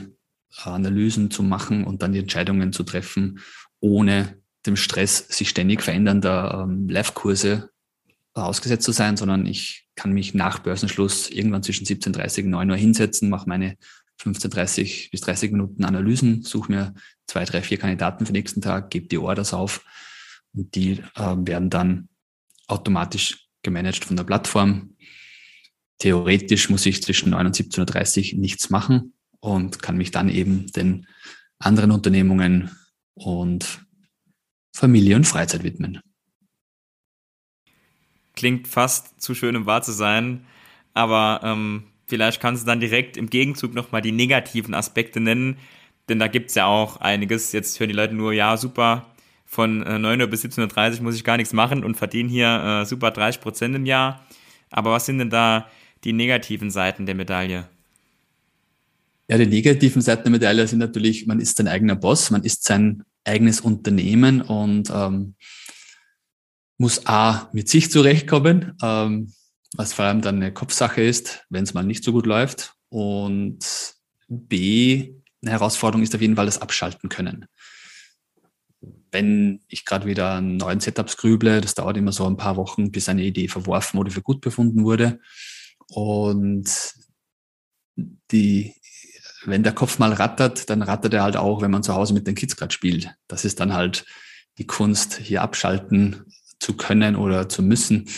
[0.64, 3.39] Analysen zu machen und dann die Entscheidungen zu treffen,
[3.82, 7.70] ohne dem Stress sich ständig verändernder ähm, Live-Kurse
[8.44, 12.76] ausgesetzt zu sein, sondern ich kann mich nach Börsenschluss irgendwann zwischen 17.30 und 9 Uhr
[12.76, 13.78] hinsetzen, mache meine
[14.18, 14.50] 15,
[15.12, 16.94] bis 30 Minuten Analysen, suche mir
[17.28, 19.86] zwei, drei, vier Kandidaten für den nächsten Tag, gebe die Orders auf
[20.54, 22.10] und die äh, werden dann
[22.68, 24.96] automatisch gemanagt von der Plattform.
[26.00, 30.72] Theoretisch muss ich zwischen 9 und 17.30 Uhr nichts machen und kann mich dann eben
[30.74, 31.08] den
[31.60, 32.72] anderen Unternehmungen
[33.14, 33.86] und
[34.74, 36.02] Familie und Freizeit widmen.
[38.36, 40.46] Klingt fast zu schön, um wahr zu sein.
[40.94, 45.58] Aber ähm, vielleicht kannst du dann direkt im Gegenzug nochmal die negativen Aspekte nennen.
[46.10, 47.52] Denn da gibt's ja auch einiges.
[47.52, 49.08] Jetzt hören die Leute nur, ja, super,
[49.46, 52.82] von äh, 9 Uhr bis 17.30 Uhr muss ich gar nichts machen und verdiene hier
[52.82, 54.26] äh, super 30 Prozent im Jahr.
[54.70, 55.70] Aber was sind denn da
[56.04, 57.68] die negativen Seiten der Medaille?
[59.28, 62.64] Ja, die negativen Seiten der Medaille sind natürlich, man ist sein eigener Boss, man ist
[62.64, 65.36] sein eigenes Unternehmen und ähm,
[66.78, 69.34] muss A mit sich zurechtkommen, ähm,
[69.76, 72.73] was vor allem dann eine Kopfsache ist, wenn es mal nicht so gut läuft.
[72.89, 73.59] Und
[74.28, 77.45] B, eine Herausforderung ist auf jeden Fall das Abschalten können.
[79.11, 82.91] Wenn ich gerade wieder an neuen Setups grüble, das dauert immer so ein paar Wochen,
[82.91, 85.19] bis eine Idee verworfen oder für gut befunden wurde.
[85.88, 86.93] Und
[88.32, 88.73] die,
[89.45, 92.28] wenn der Kopf mal rattert, dann rattert er halt auch, wenn man zu Hause mit
[92.28, 93.13] den Kids gerade spielt.
[93.28, 94.05] Das ist dann halt
[94.57, 96.26] die Kunst, hier abschalten,
[96.66, 98.09] zu können oder zu müssen.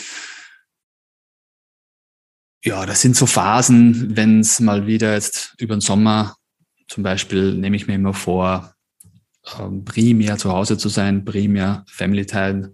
[2.64, 6.36] Ja, das sind so Phasen, wenn es mal wieder jetzt über den Sommer,
[6.88, 8.74] zum Beispiel nehme ich mir immer vor,
[9.58, 12.72] ähm, primär zu Hause zu sein, primär Family Time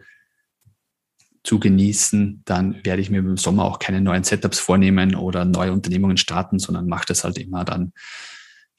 [1.42, 5.72] zu genießen, dann werde ich mir im Sommer auch keine neuen Setups vornehmen oder neue
[5.72, 7.92] Unternehmungen starten, sondern mache das halt immer dann,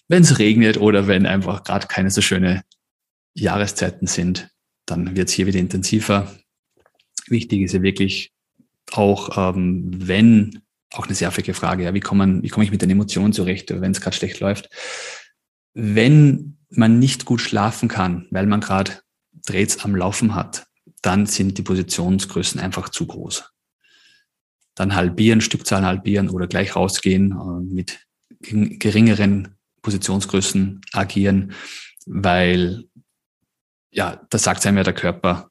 [0.08, 2.64] wenn es regnet oder wenn einfach gerade keine so schöne
[3.34, 4.50] Jahreszeiten sind,
[4.86, 6.32] dann wird es hier wieder intensiver
[7.28, 8.34] wichtig ist ja wirklich
[8.92, 10.62] auch, ähm, wenn,
[10.94, 13.70] auch eine sehr wichtige Frage, ja, wie komme wie komme ich mit den Emotionen zurecht,
[13.70, 14.70] wenn es gerade schlecht läuft?
[15.74, 19.00] Wenn man nicht gut schlafen kann, weil man gerade
[19.46, 20.68] Trades am Laufen hat,
[21.02, 23.52] dann sind die Positionsgrößen einfach zu groß.
[24.76, 28.00] Dann halbieren, Stückzahlen halbieren oder gleich rausgehen, äh, mit
[28.42, 31.54] geringeren Positionsgrößen agieren,
[32.06, 32.86] weil
[33.92, 35.50] ja, da sagt einem ja der Körper,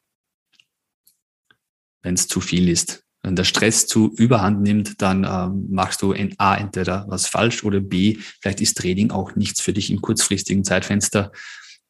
[2.04, 3.02] wenn es zu viel ist.
[3.24, 7.64] Wenn der Stress zu überhand nimmt, dann ähm, machst du in A entweder was falsch
[7.64, 11.32] oder B, vielleicht ist Trading auch nichts für dich im kurzfristigen Zeitfenster.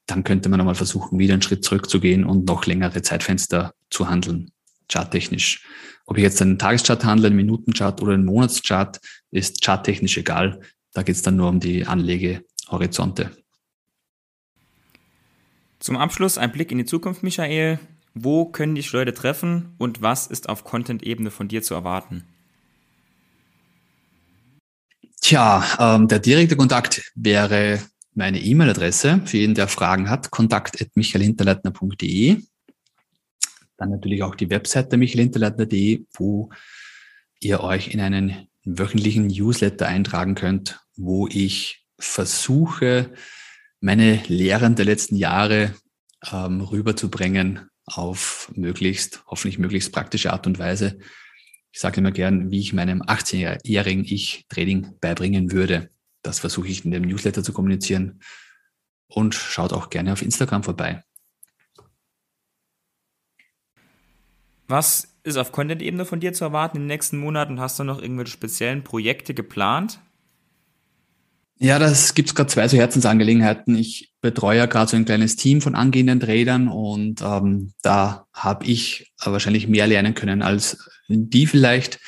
[0.06, 4.52] Dann könnte man einmal versuchen, wieder einen Schritt zurückzugehen und noch längere Zeitfenster zu handeln,
[4.88, 5.66] charttechnisch.
[6.06, 9.00] Ob ich jetzt einen Tageschart handle, einen Minutenchart oder einen Monatschart,
[9.32, 10.60] ist charttechnisch egal.
[10.92, 13.32] Da geht es dann nur um die Anlegehorizonte.
[15.80, 17.80] Zum Abschluss ein Blick in die Zukunft, Michael.
[18.14, 22.22] Wo können dich Leute treffen und was ist auf Content-Ebene von dir zu erwarten?
[25.20, 27.80] Tja, ähm, der direkte Kontakt wäre
[28.14, 32.40] meine E-Mail-Adresse für jeden, der Fragen hat, kontakt.michaelhinterleitner.de.
[33.76, 36.50] Dann natürlich auch die Webseite michaelhinterleitner.de, wo
[37.40, 43.12] ihr euch in einen wöchentlichen Newsletter eintragen könnt, wo ich versuche,
[43.80, 45.74] meine Lehren der letzten Jahre
[46.30, 50.98] ähm, rüberzubringen auf möglichst, hoffentlich möglichst praktische Art und Weise.
[51.72, 55.90] Ich sage immer gern, wie ich meinem 18-jährigen Ich Trading beibringen würde.
[56.22, 58.20] Das versuche ich in dem Newsletter zu kommunizieren.
[59.08, 61.04] und schaut auch gerne auf Instagram vorbei.
[64.66, 67.60] Was ist auf Content-Ebene von dir zu erwarten in den nächsten Monaten?
[67.60, 70.00] Hast du noch irgendwelche speziellen Projekte geplant?
[71.58, 73.76] Ja, das gibt es gerade zwei so Herzensangelegenheiten.
[73.76, 78.66] Ich betreue ja gerade so ein kleines Team von angehenden Tradern und ähm, da habe
[78.66, 82.00] ich wahrscheinlich mehr lernen können als die vielleicht.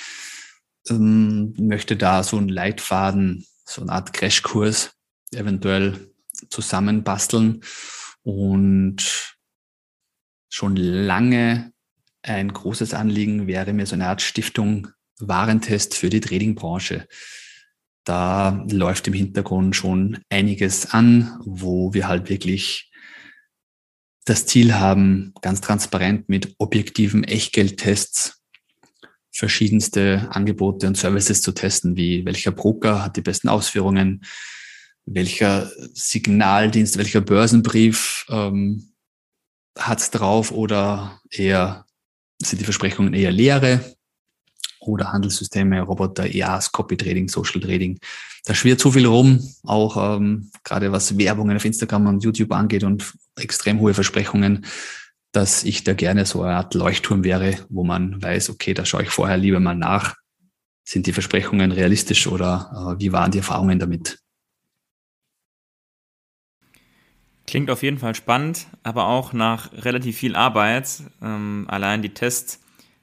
[0.88, 4.92] Ähm, möchte da so einen Leitfaden, so eine Art Crashkurs
[5.32, 6.10] eventuell
[6.50, 7.62] zusammenbasteln
[8.22, 9.36] und
[10.48, 11.72] schon lange
[12.22, 14.88] ein großes Anliegen wäre mir so eine Art Stiftung
[15.18, 17.06] Warentest für die Tradingbranche.
[18.06, 22.92] Da läuft im Hintergrund schon einiges an, wo wir halt wirklich
[24.24, 28.40] das Ziel haben, ganz transparent mit objektiven Echtgeldtests
[29.32, 34.24] verschiedenste Angebote und Services zu testen, wie welcher Broker hat die besten Ausführungen,
[35.04, 38.92] welcher Signaldienst, welcher Börsenbrief ähm,
[39.76, 41.86] hat drauf oder eher
[42.40, 43.95] sind die Versprechungen eher leere
[44.86, 47.98] oder Handelssysteme, Roboter, EAs, Copy Trading, Social Trading.
[48.44, 52.84] Da schwirrt so viel rum, auch ähm, gerade was Werbungen auf Instagram und YouTube angeht
[52.84, 54.66] und extrem hohe Versprechungen,
[55.32, 59.02] dass ich da gerne so eine Art Leuchtturm wäre, wo man weiß, okay, da schaue
[59.02, 60.14] ich vorher lieber mal nach.
[60.84, 64.18] Sind die Versprechungen realistisch oder äh, wie waren die Erfahrungen damit?
[67.46, 71.02] Klingt auf jeden Fall spannend, aber auch nach relativ viel Arbeit.
[71.22, 72.12] Ähm, allein die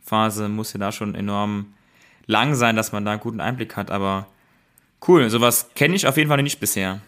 [0.04, 1.74] Testphase muss ja da schon enorm
[2.26, 3.90] lang sein, dass man da einen guten Einblick hat.
[3.90, 4.28] Aber
[5.08, 7.02] cool, sowas kenne ich auf jeden Fall nicht bisher.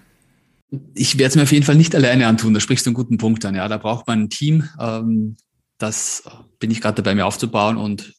[0.93, 2.53] Ich werde es mir auf jeden Fall nicht alleine antun.
[2.53, 3.55] Da sprichst du einen guten Punkt an.
[3.55, 4.67] Ja, da braucht man ein Team.
[4.79, 5.37] Ähm,
[5.77, 6.23] das
[6.59, 8.13] bin ich gerade dabei, mir aufzubauen und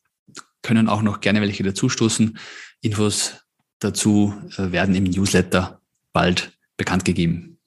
[0.62, 2.38] können auch noch gerne welche dazustoßen.
[2.82, 3.40] Infos
[3.78, 5.80] dazu äh, werden im Newsletter
[6.12, 7.58] bald bekannt gegeben.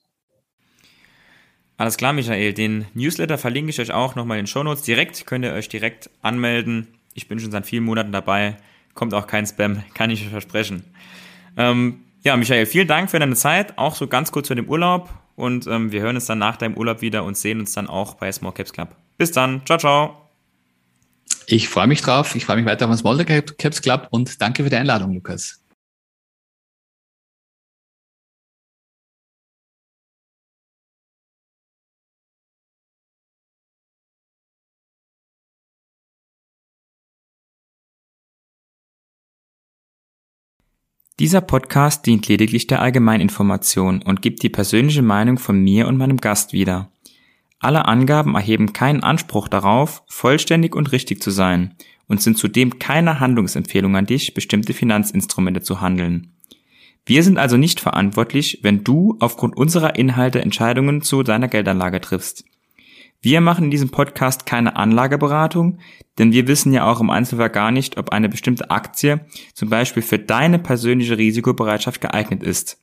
[1.76, 2.52] Alles klar, Michael.
[2.52, 5.26] Den Newsletter verlinke ich euch auch nochmal in den Show Notes direkt.
[5.26, 6.88] Könnt ihr euch direkt anmelden.
[7.14, 8.56] Ich bin schon seit vielen Monaten dabei.
[8.94, 10.84] Kommt auch kein Spam, kann ich versprechen.
[11.56, 13.78] Ähm, ja, Michael, vielen Dank für deine Zeit.
[13.78, 15.08] Auch so ganz kurz für den Urlaub.
[15.36, 18.14] Und ähm, wir hören uns dann nach deinem Urlaub wieder und sehen uns dann auch
[18.14, 18.94] bei Small Caps Club.
[19.16, 19.62] Bis dann.
[19.64, 20.28] Ciao, ciao.
[21.46, 22.34] Ich freue mich drauf.
[22.34, 25.59] Ich freue mich weiter auf den Small Caps Club und danke für die Einladung, Lukas.
[41.20, 46.16] Dieser Podcast dient lediglich der Allgemeininformation und gibt die persönliche Meinung von mir und meinem
[46.16, 46.90] Gast wieder.
[47.58, 51.74] Alle Angaben erheben keinen Anspruch darauf, vollständig und richtig zu sein
[52.08, 56.32] und sind zudem keine Handlungsempfehlung an dich, bestimmte Finanzinstrumente zu handeln.
[57.04, 62.44] Wir sind also nicht verantwortlich, wenn du aufgrund unserer Inhalte Entscheidungen zu deiner Geldanlage triffst.
[63.22, 65.78] Wir machen in diesem Podcast keine Anlageberatung,
[66.18, 70.02] denn wir wissen ja auch im Einzelfall gar nicht, ob eine bestimmte Aktie zum Beispiel
[70.02, 72.82] für deine persönliche Risikobereitschaft geeignet ist.